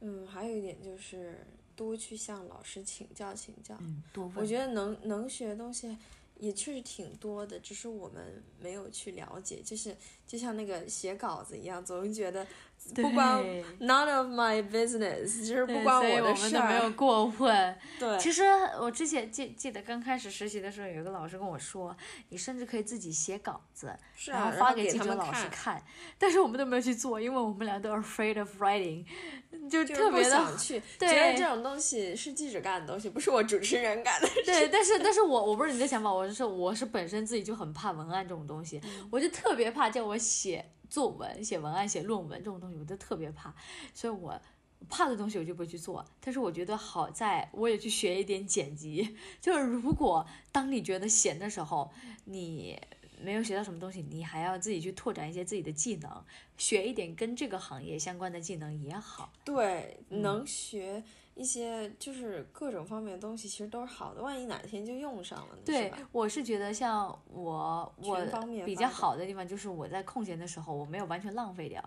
[0.00, 1.46] 嗯，还有一点就是
[1.76, 3.76] 多去向老师请教请教。
[3.80, 4.36] 嗯，多问。
[4.36, 5.96] 我觉得能能学的东西
[6.40, 12.46] 也确实挺多的，只是我们没有去了解，就是就像那个写稿子一样，总是觉得
[12.96, 13.44] 不关
[13.80, 16.90] none of my business，就是不关对所以我的事们都没有。
[16.92, 17.78] 过问。
[18.00, 18.42] 对，其实
[18.80, 21.94] 我之前记记得刚开始实习的时候，有一个老师跟我说，
[22.30, 25.84] 你甚至可以自己写稿子，然是啊，后发给他们者老师看，看。
[26.18, 29.04] 但是我们都没有去做，因为我们俩都 afraid of writing，
[29.70, 34.28] 就特别的想去， 觉得这种东西是记者干的东西，不是我主持人干的。
[34.44, 43.54] 对，但是但是我我不是你的想法，我是我是本身自己就很怕文案这种东西，嗯我就特别怕叫我写作文、写文案、写论文这种东西，我就特别怕，
[43.94, 44.38] 所以我。
[44.88, 49.14] 怕的东西我就不会去做，但是我觉得好在我也去学一点剪辑。
[49.38, 51.92] 就是如果当你觉得闲的时候，
[52.24, 52.80] 你
[53.22, 56.24] 没有学到什么东西，你还要自己去拓展一些自己的技能，
[56.56, 59.32] 学一点跟这个行业相关的技能也好。
[59.44, 61.02] 对，嗯能学
[61.40, 64.20] 一些就是各种方面的东西，其实都是好的。
[64.20, 65.62] 万一哪天就用上了呢？
[65.64, 68.18] 对吧？，我是觉得像我我
[68.66, 71.82] 比较好的地方就是我在空闲的时候我没有完全浪费掉，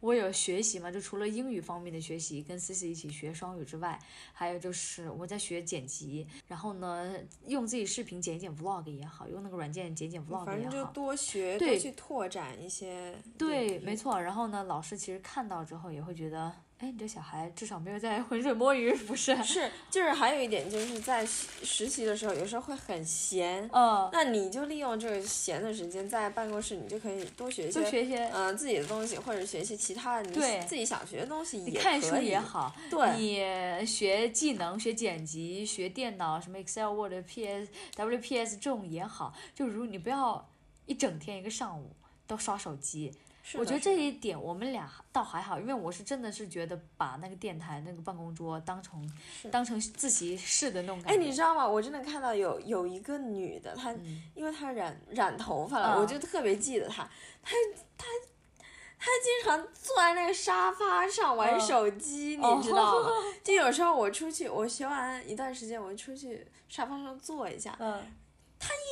[0.00, 3.98] 我有学习嘛，就除了英语方面的学习，跟思思一起学双语之外，
[4.32, 7.14] 还有就是我在学剪辑，然后呢
[7.46, 10.90] 用自己视频剪一剪 vlog 也好，用那个软件剪剪 vlog 反正就也好。
[10.92, 13.20] 多学，多对去拓展一些。
[13.36, 13.96] 对，没。
[13.96, 14.20] 错。
[14.20, 19.34] 然后呢，老师其实看到之后也会觉得，哎，你这小孩至少没有在浑水摸鱼，不是？
[19.42, 40.50] 是，就是还有一点，就是在实实习的时候，有时候会很闲，嗯，那你就利用这个闲的时间，在办公室你就可以多学一些，就学一些，嗯、自己的东西，或者学一些其他的你对自己想学的东西也你看书可以也好，对你学技能、学剪辑、学电脑，什么 Excel、Word、PS、WPS 这种也好，就如你不要
[40.86, 41.92] 一整天一个上午
[42.26, 43.12] 都刷手机。
[43.58, 49.06] 我觉得这一点我们俩倒还好，因为我是真的是觉得把那个电台那个办公桌当成
[49.50, 51.22] 当成自习室的那种感哎，觉。
[51.22, 51.66] 你知道吗？
[51.68, 57.02] 我真的看到有有一个女的，她、嗯因为她染染头发了，嗯我就特别记得她，
[57.42, 57.52] 她
[57.98, 58.06] 她
[58.98, 63.08] 她经常坐在那个沙发上玩嗯手机，哦你知道吗？
[63.44, 68.02] 就有时候我出去，我学完一段时间，我就出去沙发上坐一下，嗯，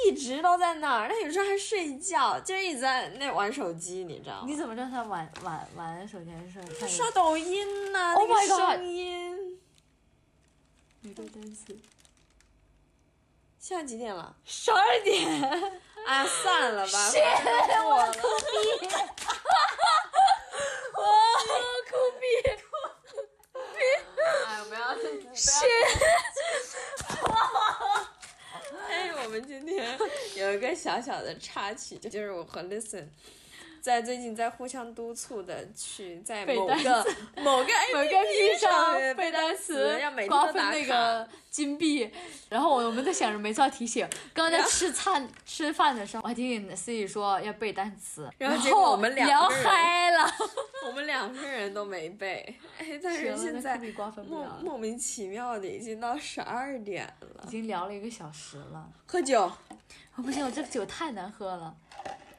[0.05, 1.09] 一直都在那儿。
[1.09, 4.45] 他有时候还睡觉，就是一直在那玩手机，你知道吗？
[4.47, 9.61] 你怎么知道他玩玩玩手机还是看刷抖音呐、Oh 那 my 个 God 声音。
[11.03, 11.79] 女的单词？
[13.61, 14.35] 现在几点了？
[14.45, 15.43] 十二点。
[16.05, 18.13] 啊，算了吧，是反正过了。
[18.13, 18.19] 酷
[22.21, 22.27] 毙！
[24.47, 25.09] 哎，不要不要。
[25.31, 25.35] 哎，
[29.25, 29.97] 我们今天
[30.37, 33.05] 有一个小小的插曲，就是我和 Listen
[33.83, 36.75] 在最近在互相督促的去在 某个
[37.43, 40.71] 某个某个 APP 上背单词，要每天瓜分都打卡。
[40.71, 42.09] 那个金币，
[42.49, 44.09] 然后我们在想着每次要提醒。
[44.33, 50.33] 刚刚在吃餐吃饭的时候，我还提醒 C 己说要背单词，然然后结果我们两聊嗨了。
[50.87, 53.77] 我们两个人都没背，哎，但是现在
[54.29, 57.51] 莫莫名其妙的已经到十二点了已。
[57.51, 61.75] 经聊了一个小时了，喝酒，哦不行，我这个酒太难喝了。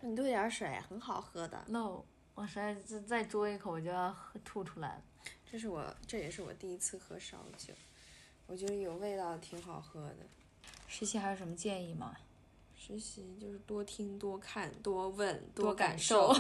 [0.06, 1.64] 你兑点水，很好喝的。
[1.68, 2.02] No，
[2.36, 5.02] 我实在再再嘬一口我就要喝吐出来了。
[5.50, 7.74] 这是我，这也是我第一次喝烧酒，
[8.46, 10.18] 我觉得有味道，挺好喝的。
[10.90, 12.18] 实习还有什么建议吗？
[12.76, 16.34] 实习就是多听、多看、多问、多感感受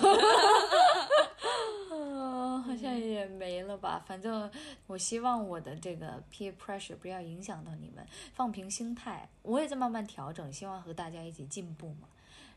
[1.89, 4.03] 嗯， 好像也没了吧。
[4.05, 4.51] 反正
[4.87, 9.29] 我希望我的这个 peer pressure 不要影响到你们，放平心态。
[9.41, 12.09] 我也在慢慢调整，希望和大家一起进步嘛。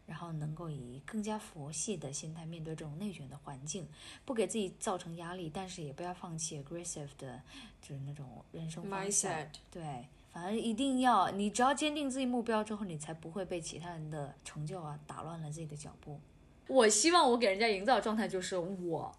[0.06, 3.86] 然后能够以更加佛系的心态面对这种内卷的环境，
[4.24, 7.42] 不给自己造成压力，但是也不要放弃 aggressive 的，
[7.82, 9.32] 就是那种人生方向。
[9.32, 9.48] mindset。
[9.70, 16.20] 对，反正一定要，你只要坚定自己目标之后，你才不会被其他人的成就啊打乱了自己的脚步。
[16.68, 19.12] 我希望我给人家营造的状态就是我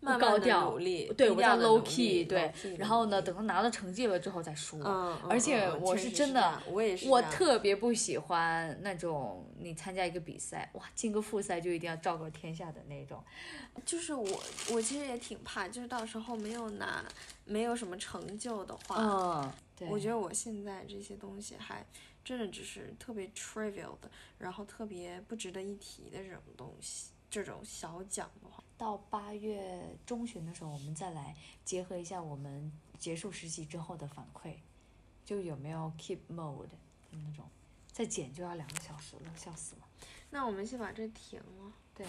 [0.00, 4.80] 慢慢地高调努力，对我叫 low key，对然后呢，等到拿到成绩了之后再说。
[5.28, 13.22] 而且我是真的我也是我特别不喜欢那种你参加一个比赛，哇，进个复赛就一定要昭告天下的那种。
[13.84, 14.42] 就是我，
[14.72, 17.04] 我其实也挺怕，就是到时候没有拿，
[17.44, 21.86] 没有什么成就的话，嗯，对，我觉得我现在这些东西还
[22.24, 34.54] 真的只是特别 trivial 的，然后特别不值得一提的这种东西，这种小奖的话，到八月中旬的时候，我们再来结合一下我们结束实习之后的反馈，
[35.22, 36.78] 就有没有 keep mode 的
[37.10, 37.44] 那种。
[37.92, 39.82] 再剪就要两个小时了，笑死了。
[40.30, 41.72] 那我们先把这停了。
[41.94, 42.06] 对，